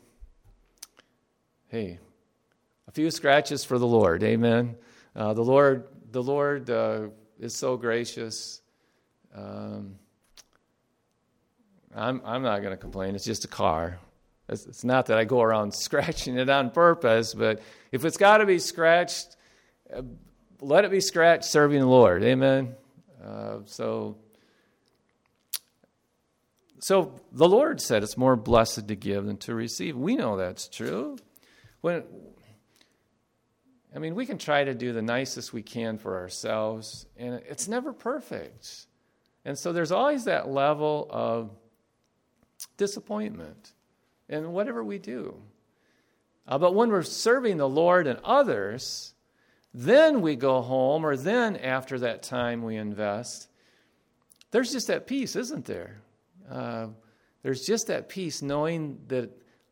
hey, 1.69 1.99
a 2.87 2.91
few 2.91 3.09
scratches 3.11 3.63
for 3.63 3.77
the 3.77 3.87
Lord, 3.87 4.23
amen. 4.23 4.75
Uh, 5.15 5.33
the 5.33 5.43
Lord, 5.43 5.87
the 6.11 6.23
Lord 6.23 6.69
uh, 6.69 7.07
is 7.39 7.55
so 7.55 7.77
gracious. 7.77 8.61
Um, 9.37 9.95
I'm, 11.95 12.21
I'm 12.25 12.41
not 12.41 12.61
going 12.61 12.71
to 12.71 12.77
complain. 12.77 13.15
It's 13.15 13.25
just 13.25 13.45
a 13.45 13.47
car. 13.47 13.99
It's, 14.49 14.65
it's, 14.65 14.83
not 14.83 15.07
that 15.07 15.17
I 15.17 15.25
go 15.25 15.41
around 15.41 15.73
scratching 15.73 16.37
it 16.37 16.49
on 16.49 16.71
purpose, 16.71 17.33
but 17.33 17.61
if 17.91 18.05
it's 18.05 18.17
got 18.17 18.37
to 18.37 18.45
be 18.45 18.59
scratched, 18.59 19.35
uh, 19.93 20.01
let 20.61 20.85
it 20.85 20.91
be 20.91 21.01
scratched 21.01 21.45
serving 21.45 21.79
the 21.79 21.87
Lord. 21.87 22.23
Amen. 22.23 22.75
Uh, 23.23 23.59
so, 23.65 24.17
so 26.79 27.19
the 27.31 27.47
Lord 27.47 27.81
said 27.81 28.03
it's 28.03 28.17
more 28.17 28.35
blessed 28.35 28.87
to 28.87 28.95
give 28.95 29.25
than 29.25 29.37
to 29.37 29.53
receive. 29.53 29.95
We 29.95 30.15
know 30.15 30.37
that's 30.37 30.67
true. 30.67 31.17
When 31.81 32.03
I 33.95 33.99
mean, 33.99 34.15
we 34.15 34.25
can 34.25 34.37
try 34.37 34.63
to 34.63 34.75
do 34.75 34.93
the 34.93 35.01
nicest 35.01 35.53
we 35.53 35.63
can 35.63 35.97
for 35.97 36.17
ourselves, 36.17 37.05
and 37.17 37.41
it's 37.49 37.67
never 37.67 37.93
perfect. 37.93 38.87
And 39.47 39.57
so 39.57 39.71
there's 39.71 39.93
always 39.93 40.25
that 40.25 40.49
level 40.49 41.07
of 41.09 41.51
disappointment 42.75 43.71
in 44.27 44.51
whatever 44.51 44.83
we 44.83 44.99
do. 44.99 45.41
Uh, 46.45 46.57
but 46.57 46.75
when 46.75 46.89
we're 46.89 47.01
serving 47.01 47.55
the 47.55 47.69
Lord 47.69 48.07
and 48.07 48.19
others, 48.25 49.13
then 49.73 50.19
we 50.19 50.35
go 50.35 50.61
home, 50.61 51.05
or 51.05 51.15
then 51.15 51.55
after 51.55 51.97
that 51.99 52.23
time 52.23 52.61
we 52.61 52.75
invest, 52.75 53.47
there's 54.51 54.73
just 54.73 54.87
that 54.87 55.07
peace, 55.07 55.37
isn't 55.37 55.63
there? 55.63 56.01
Uh, 56.51 56.87
there's 57.41 57.65
just 57.65 57.87
that 57.87 58.09
peace 58.09 58.41
knowing 58.41 58.99
that 59.07 59.29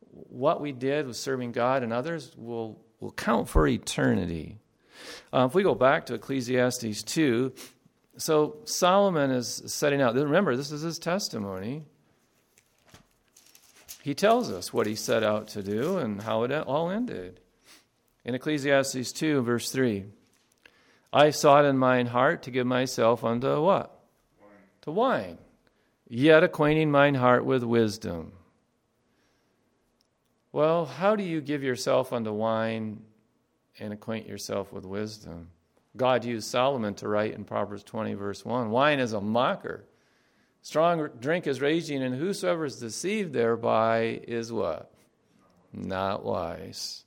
what 0.09 0.61
we 0.61 0.71
did 0.71 1.05
with 1.05 1.17
serving 1.17 1.51
God 1.51 1.83
and 1.83 1.91
others 1.91 2.33
will, 2.37 2.79
will 3.01 3.11
count 3.11 3.49
for 3.49 3.67
eternity. 3.67 4.57
Uh, 5.33 5.45
if 5.49 5.53
we 5.53 5.63
go 5.63 5.75
back 5.75 6.05
to 6.05 6.13
Ecclesiastes 6.13 7.03
2, 7.03 7.51
so 8.17 8.57
Solomon 8.65 9.31
is 9.31 9.61
setting 9.65 10.01
out, 10.01 10.15
remember, 10.15 10.55
this 10.55 10.71
is 10.71 10.81
his 10.81 10.99
testimony. 10.99 11.85
He 14.01 14.13
tells 14.13 14.51
us 14.51 14.71
what 14.71 14.87
he 14.87 14.95
set 14.95 15.23
out 15.23 15.47
to 15.49 15.63
do 15.63 15.97
and 15.97 16.21
how 16.21 16.43
it 16.43 16.51
all 16.51 16.89
ended. 16.89 17.39
In 18.23 18.35
Ecclesiastes 18.35 19.11
2, 19.11 19.41
verse 19.41 19.71
3, 19.71 20.05
I 21.11 21.29
sought 21.29 21.65
in 21.65 21.77
mine 21.77 22.07
heart 22.07 22.43
to 22.43 22.51
give 22.51 22.67
myself 22.67 23.23
unto 23.23 23.61
what? 23.61 23.99
Wine. 24.39 24.49
To 24.81 24.91
wine, 24.91 25.37
yet 26.07 26.43
acquainting 26.43 26.91
mine 26.91 27.15
heart 27.15 27.45
with 27.45 27.63
wisdom. 27.63 28.33
Well, 30.51 30.85
how 30.85 31.15
do 31.15 31.23
you 31.23 31.41
give 31.41 31.63
yourself 31.63 32.13
unto 32.13 32.31
wine 32.31 33.01
and 33.79 33.91
acquaint 33.91 34.27
yourself 34.27 34.71
with 34.71 34.85
wisdom? 34.85 35.49
God 35.95 36.25
used 36.25 36.49
Solomon 36.49 36.93
to 36.95 37.07
write 37.07 37.33
in 37.33 37.45
Proverbs 37.45 37.83
20, 37.83 38.13
verse 38.15 38.43
1 38.43 38.69
Wine 38.69 38.99
is 38.99 39.13
a 39.13 39.21
mocker. 39.21 39.85
Strong 40.61 41.09
drink 41.19 41.45
is 41.45 41.61
raging, 41.61 42.01
and 42.01 42.15
whosoever 42.15 42.65
is 42.65 42.77
deceived 42.77 43.33
thereby 43.33 44.19
is 44.27 44.51
what? 44.51 44.91
Not 45.71 46.25
wise. 46.25 47.03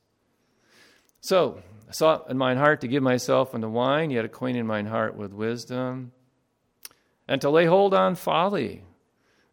So, 1.21 1.61
I 1.89 1.93
sought 1.93 2.31
in 2.31 2.39
mine 2.39 2.57
heart 2.57 2.83
to 2.83 2.89
give 2.89 3.03
myself 3.03 3.55
unto 3.55 3.69
wine, 3.69 4.11
yet 4.11 4.25
acquainting 4.25 4.67
mine 4.67 4.87
heart 4.87 5.17
with 5.17 5.33
wisdom, 5.33 6.13
and 7.27 7.41
to 7.41 7.51
lay 7.51 7.67
hold 7.67 7.95
on 7.95 8.15
folly, 8.15 8.85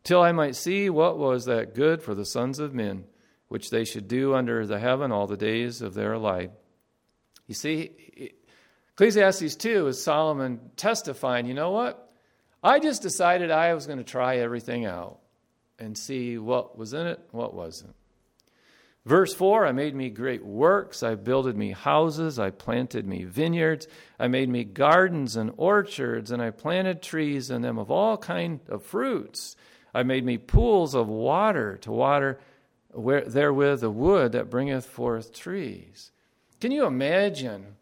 till 0.03 0.21
I 0.21 0.31
might 0.31 0.55
see 0.55 0.89
what 0.89 1.17
was 1.17 1.45
that 1.45 1.73
good 1.73 2.03
for 2.03 2.13
the 2.13 2.25
sons 2.25 2.59
of 2.59 2.73
men, 2.73 3.05
which 3.47 3.69
they 3.69 3.83
should 3.85 4.07
do 4.07 4.35
under 4.35 4.67
the 4.67 4.79
heaven 4.79 5.11
all 5.11 5.27
the 5.27 5.37
days 5.37 5.81
of 5.81 5.93
their 5.93 6.17
life. 6.17 6.51
You 7.47 7.55
see, 7.55 8.33
Ecclesiastes 8.95 9.57
2 9.57 9.87
is 9.87 10.01
Solomon 10.01 10.71
testifying, 10.77 11.47
you 11.47 11.53
know 11.53 11.71
what? 11.71 12.09
I 12.63 12.79
just 12.79 13.01
decided 13.01 13.51
I 13.51 13.73
was 13.73 13.87
going 13.87 13.97
to 13.97 14.05
try 14.05 14.37
everything 14.37 14.85
out 14.85 15.19
and 15.77 15.97
see 15.97 16.37
what 16.37 16.77
was 16.77 16.93
in 16.93 17.05
it, 17.05 17.19
what 17.31 17.53
wasn't. 17.53 17.93
Verse 19.05 19.33
4 19.33 19.67
I 19.67 19.73
made 19.73 19.95
me 19.95 20.09
great 20.09 20.45
works. 20.45 21.03
I 21.03 21.15
builded 21.15 21.57
me 21.57 21.71
houses. 21.71 22.39
I 22.39 22.51
planted 22.51 23.05
me 23.05 23.25
vineyards. 23.25 23.85
I 24.17 24.29
made 24.29 24.47
me 24.47 24.63
gardens 24.63 25.35
and 25.35 25.51
orchards, 25.57 26.31
and 26.31 26.41
I 26.41 26.51
planted 26.51 27.01
trees 27.01 27.51
in 27.51 27.63
them 27.63 27.77
of 27.77 27.91
all 27.91 28.17
kind 28.17 28.61
of 28.69 28.81
fruits. 28.81 29.57
I 29.93 30.03
made 30.03 30.23
me 30.23 30.37
pools 30.37 30.95
of 30.95 31.09
water 31.09 31.75
to 31.81 31.91
water 31.91 32.39
where, 32.91 33.25
therewith 33.25 33.81
the 33.81 33.91
wood 33.91 34.31
that 34.31 34.49
bringeth 34.49 34.85
forth 34.85 35.33
trees. 35.33 36.11
Can 36.61 36.71
you 36.71 36.85
imagine 36.85 37.75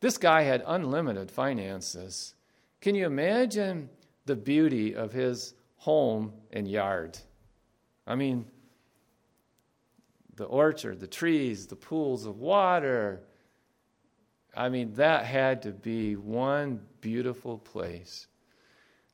this 0.00 0.18
guy 0.18 0.42
had 0.42 0.62
unlimited 0.66 1.30
finances. 1.30 2.34
Can 2.80 2.94
you 2.94 3.06
imagine 3.06 3.90
the 4.26 4.36
beauty 4.36 4.94
of 4.94 5.12
his 5.12 5.54
home 5.76 6.32
and 6.52 6.66
yard? 6.66 7.18
I 8.06 8.14
mean, 8.14 8.46
the 10.36 10.44
orchard, 10.44 11.00
the 11.00 11.06
trees, 11.06 11.66
the 11.66 11.76
pools 11.76 12.24
of 12.24 12.38
water. 12.38 13.20
I 14.56 14.70
mean, 14.70 14.94
that 14.94 15.26
had 15.26 15.62
to 15.62 15.70
be 15.70 16.16
one 16.16 16.80
beautiful 17.02 17.58
place. 17.58 18.26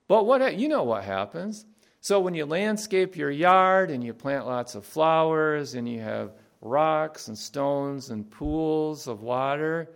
But 0.07 0.25
what 0.25 0.57
you 0.57 0.69
know 0.69 0.85
what 0.85 1.03
happens? 1.03 1.67
So 2.01 2.21
when 2.21 2.35
you 2.35 2.47
landscape 2.47 3.17
your 3.17 3.33
yard 3.33 3.91
and 3.91 4.05
you 4.05 4.15
plant 4.15 4.47
lots 4.47 4.77
of 4.77 4.87
flowers 4.87 5.75
and 5.75 5.89
you 5.89 6.01
have 6.01 6.35
rocks 6.61 7.27
and 7.27 7.37
stones 7.37 8.11
and 8.11 8.31
pools 8.31 9.09
of 9.09 9.23
water, 9.23 9.91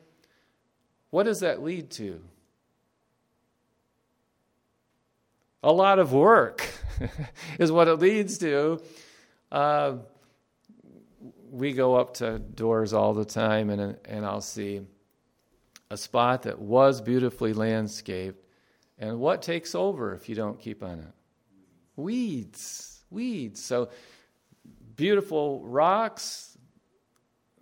what 1.11 1.25
does 1.25 1.41
that 1.41 1.63
lead 1.63 1.91
to? 1.93 2.21
A 5.63 5.73
lot 5.73 5.99
of 5.99 6.13
work 6.13 6.67
is 7.59 7.71
what 7.71 7.89
it 7.89 7.97
leads 7.97 8.39
to. 8.39 8.81
Uh, 9.53 9.97
we 11.51 11.73
go 11.73 11.97
up 11.97 12.15
to 12.15 12.39
doors 12.39 12.93
all 12.93 13.13
the 13.13 13.25
time, 13.25 13.71
and, 13.71 13.97
and 14.05 14.25
I'll 14.25 14.41
see 14.41 14.83
a 15.91 15.97
spot 15.97 16.45
that 16.45 16.59
was 16.59 17.01
beautifully 17.01 17.53
landscaped. 17.53 18.45
And 18.99 19.19
what 19.19 19.43
takes 19.43 19.75
over 19.75 20.15
if 20.15 20.29
you 20.29 20.35
don't 20.35 20.59
keep 20.59 20.83
on 20.83 21.01
it? 21.01 21.13
Weeds. 21.97 23.03
Weeds. 23.11 23.63
So, 23.63 23.91
beautiful 24.95 25.63
rocks, 25.65 26.50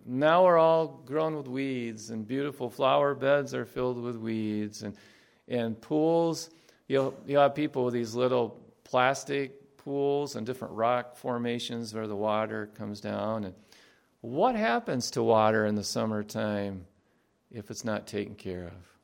now 0.08 0.46
are 0.46 0.56
all 0.56 1.02
grown 1.04 1.36
with 1.36 1.46
weeds, 1.46 2.08
and 2.08 2.26
beautiful 2.26 2.70
flower 2.70 3.14
beds 3.14 3.54
are 3.54 3.66
filled 3.66 4.02
with 4.02 4.16
weeds, 4.16 4.82
and, 4.82 4.96
and 5.46 5.78
pools. 5.80 6.48
You'll, 6.88 7.14
you'll 7.26 7.42
have 7.42 7.54
people 7.54 7.84
with 7.84 7.92
these 7.92 8.14
little 8.14 8.58
plastic 8.84 9.76
pools 9.76 10.34
and 10.34 10.46
different 10.46 10.74
rock 10.74 11.14
formations 11.16 11.92
where 11.92 12.06
the 12.06 12.16
water 12.16 12.70
comes 12.74 13.02
down. 13.02 13.44
And 13.44 13.54
what 14.22 14.54
happens 14.54 15.10
to 15.12 15.22
water 15.22 15.66
in 15.66 15.74
the 15.74 15.84
summertime 15.84 16.86
if 17.52 17.70
it's 17.70 17.84
not 17.84 18.06
taken 18.06 18.34
care 18.34 18.64
of? 18.64 18.96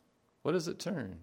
What 0.42 0.52
does 0.52 0.68
it 0.68 0.78
turn? 0.78 1.18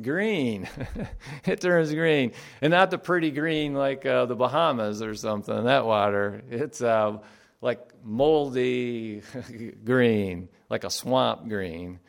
Green. 0.00 0.66
it 1.44 1.60
turns 1.60 1.92
green. 1.92 2.32
And 2.62 2.70
not 2.70 2.90
the 2.90 2.98
pretty 2.98 3.30
green 3.30 3.74
like 3.74 4.06
uh, 4.06 4.24
the 4.24 4.34
Bahamas 4.34 5.02
or 5.02 5.14
something, 5.14 5.64
that 5.64 5.84
water. 5.84 6.42
It's. 6.50 6.80
Uh, 6.80 7.18
like 7.62 7.80
moldy 8.04 9.22
green, 9.84 10.48
like 10.68 10.84
a 10.84 10.90
swamp 10.90 11.48
green. 11.48 12.00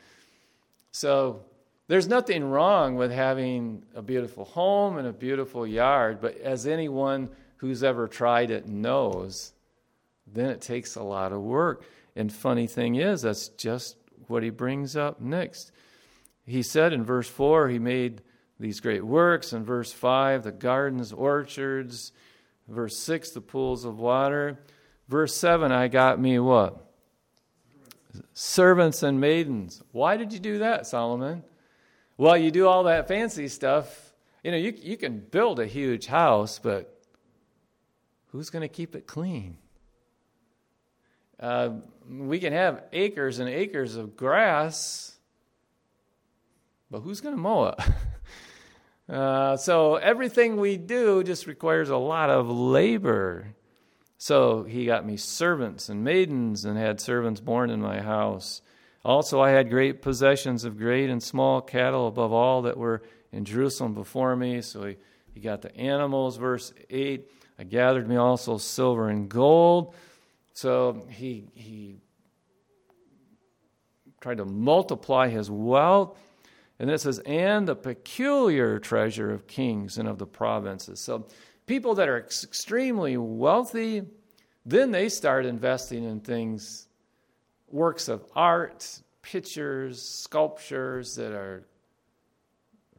So 0.92 1.46
there's 1.88 2.08
nothing 2.08 2.44
wrong 2.44 2.96
with 2.96 3.12
having 3.12 3.84
a 3.96 4.02
beautiful 4.02 4.46
home 4.46 4.98
and 4.98 5.08
a 5.08 5.14
beautiful 5.14 5.66
yard, 5.66 6.20
but 6.20 6.38
as 6.40 6.68
anyone 6.68 7.30
who's 7.58 7.84
ever 7.84 8.08
tried 8.08 8.52
it 8.52 8.68
knows, 8.68 9.54
then 10.28 10.50
it 10.50 10.60
takes 10.60 10.96
a 10.96 11.04
lot 11.04 11.32
of 11.32 11.42
work. 11.42 11.86
And 12.16 12.32
funny 12.32 12.68
thing 12.68 12.96
is, 12.96 13.22
that's 13.22 13.50
just 13.50 13.96
what 14.28 14.44
he 14.44 14.50
brings 14.50 14.96
up 14.96 15.22
next. 15.22 15.72
He 16.46 16.64
said 16.64 16.94
in 16.94 17.04
verse 17.06 17.30
4, 17.30 17.70
he 17.70 17.80
made 17.80 18.22
these 18.60 18.80
great 18.80 19.06
works. 19.06 19.54
In 19.54 19.64
verse 19.64 19.92
5, 19.92 20.44
the 20.44 20.52
gardens, 20.52 21.14
orchards. 21.14 22.12
Verse 22.68 22.98
6, 22.98 23.32
the 23.32 23.42
pools 23.42 23.86
of 23.86 24.00
water. 24.00 24.60
Verse 25.08 25.36
7, 25.36 25.72
I 25.72 25.88
got 25.88 26.20
me 26.20 26.40
what? 26.40 26.80
Servants 28.34 29.04
and 29.04 29.20
maidens. 29.20 29.82
Why 29.92 30.18
did 30.18 30.34
you 30.34 30.40
do 30.40 30.60
that, 30.60 30.88
Solomon? 30.88 31.44
Well, 32.18 32.38
you 32.38 32.52
do 32.52 32.68
all 32.68 32.84
that 32.84 33.08
fancy 33.08 33.48
stuff. 33.48 34.14
You 34.44 34.52
know, 34.52 34.58
you, 34.58 34.74
you 34.82 34.98
can 34.98 35.20
build 35.20 35.60
a 35.60 35.66
huge 35.66 36.06
house, 36.06 36.60
but 36.60 37.02
who's 38.32 38.50
going 38.50 38.62
to 38.62 38.68
keep 38.68 38.96
it 38.96 39.08
clean? 39.08 39.58
Uh, 41.40 41.72
we 42.10 42.40
can 42.40 42.54
have 42.54 42.84
acres 42.94 43.40
and 43.40 43.50
acres 43.50 43.96
of 43.96 44.16
grass, 44.16 45.18
but 46.90 47.02
who's 47.02 47.22
going 47.22 47.36
to 47.36 47.42
mow 47.42 47.66
it? 47.66 47.80
Uh, 49.10 49.58
so 49.58 49.96
everything 49.96 50.56
we 50.56 50.78
do 50.78 51.24
just 51.24 51.46
requires 51.46 51.90
a 51.90 51.98
lot 51.98 52.30
of 52.30 52.50
labor. 52.50 53.54
So 54.24 54.64
he 54.64 54.86
got 54.86 55.06
me 55.06 55.18
servants 55.18 55.90
and 55.90 56.02
maidens 56.02 56.64
and 56.64 56.78
had 56.78 57.02
servants 57.02 57.42
born 57.42 57.70
in 57.70 57.82
my 57.82 58.00
house. 58.00 58.62
Also, 59.04 59.42
I 59.42 59.50
had 59.50 59.70
great 59.70 60.02
possessions 60.02 60.64
of 60.64 60.78
great 60.78 61.10
and 61.10 61.22
small 61.22 61.60
cattle 61.60 62.08
above 62.08 62.32
all 62.32 62.62
that 62.62 62.78
were 62.78 63.02
in 63.34 63.44
Jerusalem 63.44 63.94
before 63.94 64.34
me. 64.38 64.62
So 64.62 64.86
he, 64.86 64.96
he 65.34 65.42
got 65.42 65.62
the 65.62 65.76
animals, 65.76 66.38
verse 66.38 66.72
8. 66.90 67.30
I 67.60 67.66
gathered 67.66 68.08
me 68.08 68.16
also 68.16 68.58
silver 68.58 69.10
and 69.10 69.28
gold. 69.28 69.94
So 70.54 71.06
he, 71.10 71.44
he 71.54 71.98
tried 74.22 74.38
to 74.38 74.46
multiply 74.46 75.28
his 75.28 75.52
wealth. 75.52 76.18
And 76.80 76.90
it 76.90 77.02
says, 77.02 77.20
and 77.20 77.68
the 77.68 77.76
peculiar 77.76 78.80
treasure 78.80 79.32
of 79.32 79.48
kings 79.48 79.98
and 79.98 80.08
of 80.08 80.18
the 80.18 80.26
provinces. 80.26 81.02
So 81.02 81.28
people 81.66 81.96
that 81.96 82.08
are 82.08 82.18
extremely 82.18 83.18
wealthy, 83.18 84.04
then 84.66 84.92
they 84.92 85.10
start 85.10 85.46
investing 85.46 86.04
in 86.04 86.20
things, 86.20 86.88
works 87.70 88.08
of 88.08 88.24
art, 88.36 89.02
pictures, 89.22 90.02
sculptures 90.02 91.16
that 91.16 91.32
are 91.32 91.66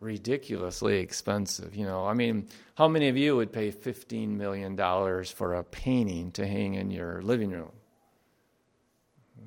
ridiculously 0.01 0.99
expensive. 0.99 1.75
You 1.75 1.87
know, 1.87 2.07
I 2.07 2.15
mean, 2.15 2.49
how 2.75 2.89
many 2.89 3.09
of 3.09 3.17
you 3.17 3.37
would 3.37 3.53
pay 3.53 3.71
$15 3.73 4.29
million 4.29 4.77
for 5.25 5.55
a 5.55 5.65
painting 5.65 6.31
to 6.33 6.47
hang 6.47 6.75
in 6.75 6.91
your 6.91 7.23
living 7.23 7.51
room? 7.51 7.73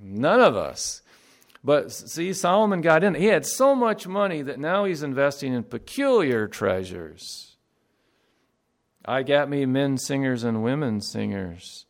None 0.01 0.41
of 0.41 0.55
us. 0.55 1.01
But 1.63 1.91
see, 1.91 2.33
Solomon 2.33 2.81
got 2.81 3.03
in. 3.03 3.15
He 3.15 3.25
had 3.25 3.45
so 3.45 3.75
much 3.75 4.07
money 4.07 4.41
that 4.41 4.59
now 4.59 4.85
he's 4.85 5.03
investing 5.03 5.53
in 5.53 5.63
peculiar 5.63 6.47
treasures. 6.47 7.56
I 9.07 9.23
got 9.23 9.49
me 9.49 9.65
men 9.65 9.97
singers 9.97 10.43
and 10.43 10.61
women 10.61 10.99
singers. 10.99 11.85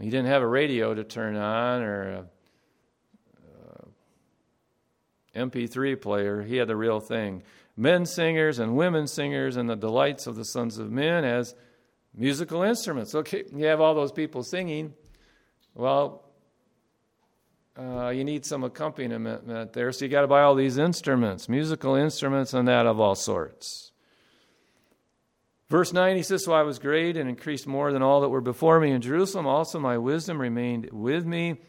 He 0.00 0.10
didn't 0.10 0.26
have 0.26 0.42
a 0.42 0.46
radio 0.46 0.92
to 0.92 1.04
turn 1.04 1.36
on 1.36 1.82
or 1.82 2.10
a, 2.10 2.24
a 5.36 5.44
MP3 5.46 6.00
player. 6.00 6.42
He 6.42 6.56
had 6.56 6.66
the 6.66 6.74
real 6.74 6.98
thing. 6.98 7.44
Men 7.76 8.04
singers 8.06 8.58
and 8.58 8.76
women 8.76 9.06
singers 9.06 9.56
and 9.56 9.70
the 9.70 9.76
delights 9.76 10.26
of 10.26 10.34
the 10.34 10.44
sons 10.44 10.78
of 10.78 10.90
men 10.90 11.24
as 11.24 11.54
musical 12.12 12.62
instruments. 12.62 13.14
Okay, 13.14 13.44
you 13.54 13.66
have 13.66 13.80
all 13.80 13.94
those 13.94 14.12
people 14.12 14.42
singing. 14.42 14.94
Well, 15.76 16.24
uh, 17.78 18.08
you 18.08 18.24
need 18.24 18.44
some 18.44 18.64
accompaniment 18.64 19.72
there, 19.72 19.92
so 19.92 20.04
you 20.04 20.10
got 20.10 20.22
to 20.22 20.26
buy 20.26 20.42
all 20.42 20.56
these 20.56 20.76
instruments, 20.76 21.48
musical 21.48 21.94
instruments, 21.94 22.52
and 22.52 22.66
that 22.66 22.86
of 22.86 22.98
all 22.98 23.14
sorts. 23.14 23.91
Verse 25.72 25.94
9, 25.94 26.16
he 26.16 26.22
says, 26.22 26.44
So 26.44 26.52
I 26.52 26.64
was 26.64 26.78
great 26.78 27.16
and 27.16 27.30
increased 27.30 27.66
more 27.66 27.94
than 27.94 28.02
all 28.02 28.20
that 28.20 28.28
were 28.28 28.42
before 28.42 28.78
me 28.78 28.90
in 28.90 29.00
Jerusalem. 29.00 29.46
Also, 29.46 29.80
my 29.80 29.96
wisdom 29.96 30.38
remained 30.38 30.90
with 30.92 31.24
me. 31.24 31.62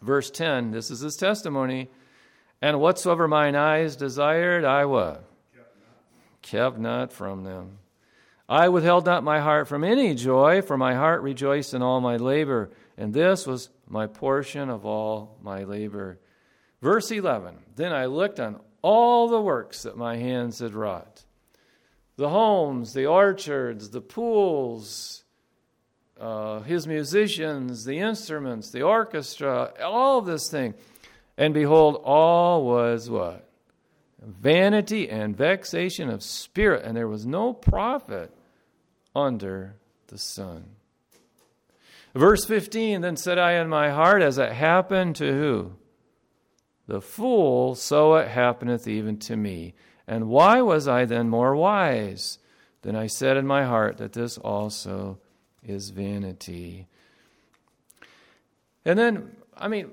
Verse 0.00 0.30
10, 0.30 0.70
this 0.70 0.92
is 0.92 1.00
his 1.00 1.16
testimony. 1.16 1.90
And 2.62 2.78
whatsoever 2.78 3.26
mine 3.26 3.56
eyes 3.56 3.96
desired, 3.96 4.64
I 4.64 4.84
what? 4.84 5.24
Kept 5.52 5.76
not. 5.76 6.42
Kept 6.42 6.78
not 6.78 7.12
from 7.12 7.42
them. 7.42 7.78
I 8.48 8.68
withheld 8.68 9.06
not 9.06 9.24
my 9.24 9.40
heart 9.40 9.66
from 9.66 9.82
any 9.82 10.14
joy, 10.14 10.62
for 10.62 10.78
my 10.78 10.94
heart 10.94 11.20
rejoiced 11.22 11.74
in 11.74 11.82
all 11.82 12.00
my 12.00 12.18
labor, 12.18 12.70
and 12.96 13.12
this 13.12 13.44
was 13.44 13.70
my 13.88 14.06
portion 14.06 14.70
of 14.70 14.86
all 14.86 15.36
my 15.42 15.64
labor. 15.64 16.20
Verse 16.80 17.10
11 17.10 17.56
Then 17.74 17.92
I 17.92 18.06
looked 18.06 18.38
on 18.38 18.60
all 18.82 19.26
the 19.26 19.40
works 19.40 19.82
that 19.82 19.96
my 19.96 20.14
hands 20.14 20.60
had 20.60 20.74
wrought 20.74 21.24
the 22.16 22.28
homes, 22.28 22.92
the 22.92 23.06
orchards, 23.06 23.90
the 23.90 24.00
pools, 24.00 25.24
uh, 26.18 26.60
his 26.60 26.86
musicians, 26.86 27.84
the 27.84 27.98
instruments, 27.98 28.70
the 28.70 28.82
orchestra, 28.82 29.72
all 29.84 30.22
this 30.22 30.50
thing. 30.50 30.74
And 31.36 31.52
behold, 31.52 32.00
all 32.04 32.64
was 32.64 33.10
what? 33.10 33.48
Vanity 34.22 35.10
and 35.10 35.36
vexation 35.36 36.08
of 36.08 36.22
spirit, 36.22 36.84
and 36.84 36.96
there 36.96 37.06
was 37.06 37.26
no 37.26 37.52
profit 37.52 38.34
under 39.14 39.76
the 40.08 40.18
sun. 40.18 40.64
Verse 42.14 42.46
15 42.46 43.02
Then 43.02 43.16
said 43.16 43.38
I 43.38 43.52
in 43.52 43.68
my 43.68 43.90
heart, 43.90 44.22
As 44.22 44.38
it 44.38 44.52
happened 44.52 45.16
to 45.16 45.32
who? 45.32 45.72
The 46.86 47.02
fool, 47.02 47.74
so 47.74 48.14
it 48.14 48.28
happeneth 48.28 48.88
even 48.88 49.18
to 49.18 49.36
me. 49.36 49.74
And 50.06 50.28
why 50.28 50.62
was 50.62 50.86
I 50.86 51.04
then 51.04 51.28
more 51.28 51.56
wise? 51.56 52.38
Then 52.82 52.94
I 52.94 53.08
said 53.08 53.36
in 53.36 53.46
my 53.46 53.64
heart 53.64 53.96
that 53.98 54.12
this 54.12 54.38
also 54.38 55.18
is 55.64 55.90
vanity. 55.90 56.86
And 58.84 58.98
then, 58.98 59.36
I 59.56 59.66
mean, 59.66 59.90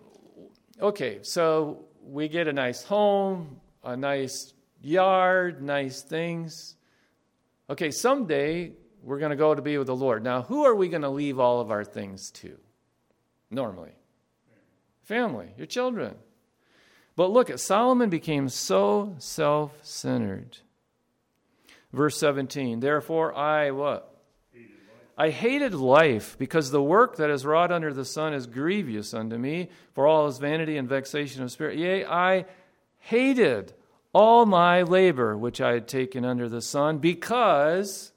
okay, 0.79 1.19
so 1.23 1.85
we 2.05 2.27
get 2.27 2.47
a 2.47 2.53
nice 2.53 2.83
home, 2.83 3.59
a 3.83 3.97
nice 3.97 4.53
yard, 4.81 5.63
nice 5.63 6.01
things. 6.01 6.75
Okay, 7.69 7.89
someday 7.89 8.73
we're 9.01 9.19
going 9.19 9.31
to 9.31 9.35
go 9.35 9.55
to 9.55 9.61
be 9.61 9.77
with 9.77 9.87
the 9.87 9.95
Lord. 9.95 10.23
Now, 10.23 10.43
who 10.43 10.63
are 10.63 10.75
we 10.75 10.89
going 10.89 11.01
to 11.01 11.09
leave 11.09 11.39
all 11.39 11.59
of 11.59 11.71
our 11.71 11.83
things 11.83 12.29
to? 12.31 12.57
Normally, 13.49 13.91
family, 15.03 15.49
your 15.57 15.67
children. 15.67 16.15
But 17.15 17.31
look 17.31 17.49
at 17.49 17.59
Solomon 17.59 18.09
became 18.09 18.49
so 18.49 19.15
self 19.19 19.77
centered. 19.83 20.57
Verse 21.91 22.17
17, 22.17 22.79
therefore 22.79 23.35
I 23.35 23.71
what? 23.71 24.09
I 25.15 25.29
hated 25.29 25.75
life 25.75 26.35
because 26.39 26.71
the 26.71 26.81
work 26.81 27.17
that 27.17 27.29
is 27.29 27.45
wrought 27.45 27.71
under 27.71 27.93
the 27.93 28.05
sun 28.05 28.33
is 28.33 28.47
grievous 28.47 29.13
unto 29.13 29.37
me, 29.37 29.69
for 29.93 30.07
all 30.07 30.25
is 30.25 30.39
vanity 30.39 30.75
and 30.75 30.89
vexation 30.89 31.43
of 31.43 31.51
spirit. 31.51 31.77
Yea, 31.77 32.03
I 32.03 32.45
hated 32.97 33.73
all 34.11 34.47
my 34.47 34.81
labor 34.81 35.37
which 35.37 35.61
I 35.61 35.73
had 35.73 35.87
taken 35.87 36.25
under 36.25 36.49
the 36.49 36.61
sun, 36.61 36.97
because 36.97 38.11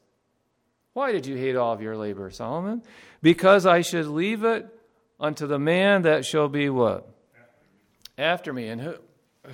why 0.94 1.12
did 1.12 1.26
you 1.26 1.36
hate 1.36 1.56
all 1.56 1.74
of 1.74 1.82
your 1.82 1.98
labor, 1.98 2.30
Solomon? 2.30 2.82
Because 3.20 3.66
I 3.66 3.82
should 3.82 4.06
leave 4.06 4.44
it 4.44 4.66
unto 5.20 5.46
the 5.46 5.58
man 5.58 6.02
that 6.02 6.24
shall 6.24 6.48
be 6.48 6.70
what? 6.70 7.06
After 8.18 8.52
me. 8.52 8.68
And 8.68 8.80
who, 8.80 8.94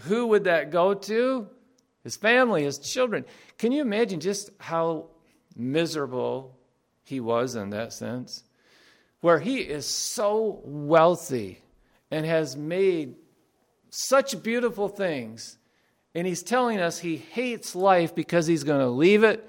who 0.04 0.26
would 0.28 0.44
that 0.44 0.70
go 0.70 0.94
to? 0.94 1.48
His 2.04 2.16
family, 2.16 2.64
his 2.64 2.78
children. 2.78 3.24
Can 3.58 3.72
you 3.72 3.82
imagine 3.82 4.20
just 4.20 4.50
how 4.58 5.06
miserable 5.56 6.56
he 7.04 7.20
was 7.20 7.54
in 7.54 7.70
that 7.70 7.92
sense? 7.92 8.42
Where 9.20 9.38
he 9.38 9.58
is 9.58 9.86
so 9.86 10.60
wealthy 10.64 11.60
and 12.10 12.26
has 12.26 12.56
made 12.56 13.14
such 13.90 14.42
beautiful 14.42 14.88
things, 14.88 15.58
and 16.14 16.26
he's 16.26 16.42
telling 16.42 16.80
us 16.80 16.98
he 16.98 17.16
hates 17.16 17.76
life 17.76 18.14
because 18.14 18.46
he's 18.46 18.64
going 18.64 18.80
to 18.80 18.88
leave 18.88 19.22
it 19.22 19.48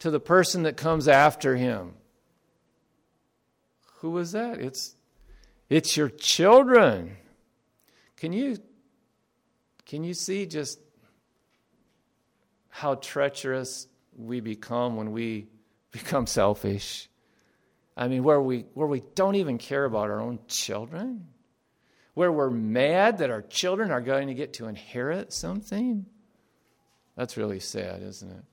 to 0.00 0.10
the 0.10 0.20
person 0.20 0.64
that 0.64 0.76
comes 0.76 1.06
after 1.06 1.56
him. 1.56 1.92
Who 3.98 4.10
was 4.10 4.32
that? 4.32 4.58
It's, 4.58 4.96
it's 5.70 5.96
your 5.96 6.08
children. 6.08 7.16
Can 8.22 8.32
you, 8.32 8.56
can 9.84 10.04
you 10.04 10.14
see 10.14 10.46
just 10.46 10.78
how 12.68 12.94
treacherous 12.94 13.88
we 14.16 14.38
become 14.38 14.94
when 14.94 15.10
we 15.10 15.48
become 15.90 16.28
selfish? 16.28 17.08
I 17.96 18.06
mean, 18.06 18.22
where 18.22 18.40
we, 18.40 18.66
where 18.74 18.86
we 18.86 19.02
don't 19.16 19.34
even 19.34 19.58
care 19.58 19.84
about 19.84 20.08
our 20.08 20.20
own 20.20 20.38
children? 20.46 21.26
Where 22.14 22.30
we're 22.30 22.48
mad 22.48 23.18
that 23.18 23.30
our 23.30 23.42
children 23.42 23.90
are 23.90 24.00
going 24.00 24.28
to 24.28 24.34
get 24.34 24.52
to 24.52 24.68
inherit 24.68 25.32
something? 25.32 26.06
That's 27.16 27.36
really 27.36 27.58
sad, 27.58 28.04
isn't 28.04 28.30
it? 28.30 28.44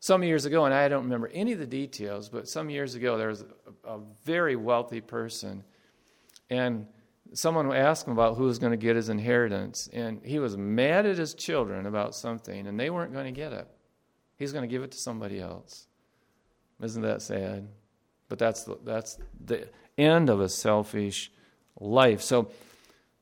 Some 0.00 0.22
years 0.22 0.44
ago, 0.44 0.66
and 0.66 0.74
I 0.74 0.86
don't 0.88 1.04
remember 1.04 1.30
any 1.32 1.54
of 1.54 1.58
the 1.58 1.66
details, 1.66 2.28
but 2.28 2.46
some 2.46 2.68
years 2.68 2.94
ago, 2.94 3.16
there 3.16 3.28
was 3.28 3.42
a, 3.86 3.94
a 3.94 4.00
very 4.26 4.54
wealthy 4.54 5.00
person, 5.00 5.64
and 6.50 6.86
someone 7.32 7.72
asked 7.74 8.06
him 8.06 8.12
about 8.12 8.36
who 8.36 8.44
was 8.44 8.58
going 8.58 8.72
to 8.72 8.76
get 8.76 8.96
his 8.96 9.08
inheritance, 9.08 9.88
and 9.92 10.20
he 10.24 10.38
was 10.38 10.56
mad 10.56 11.06
at 11.06 11.18
his 11.18 11.34
children 11.34 11.86
about 11.86 12.14
something, 12.14 12.66
and 12.66 12.78
they 12.78 12.90
weren't 12.90 13.12
going 13.12 13.26
to 13.26 13.38
get 13.38 13.52
it. 13.52 13.68
He's 14.36 14.52
going 14.52 14.62
to 14.62 14.68
give 14.68 14.82
it 14.82 14.92
to 14.92 14.98
somebody 14.98 15.40
else. 15.40 15.86
Isn't 16.82 17.02
that 17.02 17.22
sad? 17.22 17.68
But 18.28 18.38
that's 18.38 18.64
the, 18.64 18.78
that's 18.84 19.18
the 19.44 19.68
end 19.96 20.30
of 20.30 20.40
a 20.40 20.48
selfish 20.48 21.32
life. 21.80 22.22
So 22.22 22.50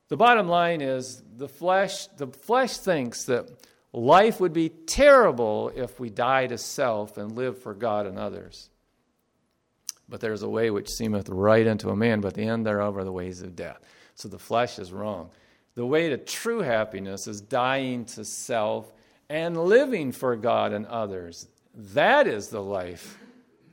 the 0.09 0.17
bottom 0.17 0.47
line 0.47 0.81
is 0.81 1.23
the 1.35 1.47
flesh 1.47 2.07
the 2.17 2.27
flesh 2.27 2.77
thinks 2.77 3.25
that 3.25 3.49
Life 3.93 4.39
would 4.39 4.53
be 4.53 4.69
terrible 4.69 5.71
if 5.75 5.99
we 5.99 6.09
die 6.09 6.47
to 6.47 6.57
self 6.57 7.17
and 7.17 7.31
live 7.31 7.57
for 7.57 7.73
God 7.73 8.05
and 8.05 8.19
others. 8.19 8.69
But 10.09 10.21
there's 10.21 10.43
a 10.43 10.49
way 10.49 10.69
which 10.69 10.89
seemeth 10.89 11.29
right 11.29 11.67
unto 11.67 11.89
a 11.89 11.95
man, 11.95 12.21
but 12.21 12.33
the 12.33 12.43
end 12.43 12.65
thereof 12.65 12.97
are 12.97 13.03
the 13.03 13.11
ways 13.11 13.41
of 13.41 13.55
death. 13.55 13.79
So 14.17 14.27
the 14.27 14.39
flesh 14.39 14.79
is 14.79 14.91
wrong. 14.91 15.29
The 15.75 15.85
way 15.85 16.09
to 16.09 16.17
true 16.17 16.61
happiness 16.61 17.27
is 17.27 17.39
dying 17.39 18.05
to 18.05 18.25
self 18.25 18.91
and 19.29 19.55
living 19.55 20.11
for 20.11 20.35
God 20.35 20.73
and 20.73 20.87
others. 20.87 21.47
That 21.75 22.25
is 22.25 22.49
the 22.49 22.61
life 22.61 23.19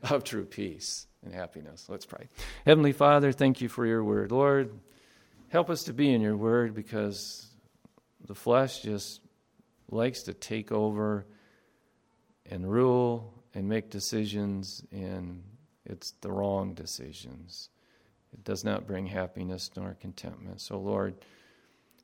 of 0.03 0.23
true 0.23 0.45
peace 0.45 1.07
and 1.25 1.33
happiness. 1.33 1.87
Let's 1.89 2.05
pray. 2.05 2.29
Heavenly 2.67 2.93
Father, 2.93 3.33
thank 3.33 3.63
you 3.63 3.71
for 3.71 3.87
your 3.87 4.05
word. 4.05 4.33
Lord, 4.33 4.71
help 5.49 5.71
us 5.71 5.85
to 5.85 5.95
be 5.95 6.13
in 6.13 6.21
your 6.21 6.37
word 6.37 6.75
because 6.75 7.47
the 8.27 8.35
flesh 8.35 8.83
just 8.83 9.23
likes 9.91 10.25
to 10.25 10.35
take 10.35 10.71
over 10.71 11.25
and 12.51 12.71
rule 12.71 13.33
and 13.55 13.67
make 13.67 13.89
decisions, 13.89 14.85
and 14.93 15.43
it's 15.87 16.11
the 16.21 16.31
wrong 16.31 16.75
decisions. 16.75 17.71
It 18.35 18.45
does 18.45 18.65
not 18.65 18.87
bring 18.87 19.07
happiness 19.07 19.71
nor 19.77 19.97
contentment. 20.01 20.61
So, 20.61 20.79
Lord, 20.79 21.15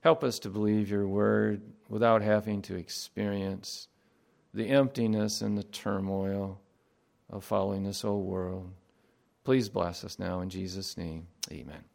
help 0.00 0.24
us 0.24 0.38
to 0.40 0.48
believe 0.48 0.90
your 0.90 1.06
word 1.06 1.60
without 1.88 2.22
having 2.22 2.62
to 2.62 2.76
experience 2.76 3.88
the 4.54 4.68
emptiness 4.68 5.42
and 5.42 5.58
the 5.58 5.64
turmoil 5.64 6.60
of 7.28 7.44
following 7.44 7.84
this 7.84 8.04
old 8.04 8.26
world. 8.26 8.70
Please 9.44 9.68
bless 9.68 10.04
us 10.04 10.18
now 10.18 10.40
in 10.40 10.50
Jesus' 10.50 10.96
name. 10.96 11.26
Amen. 11.50 11.89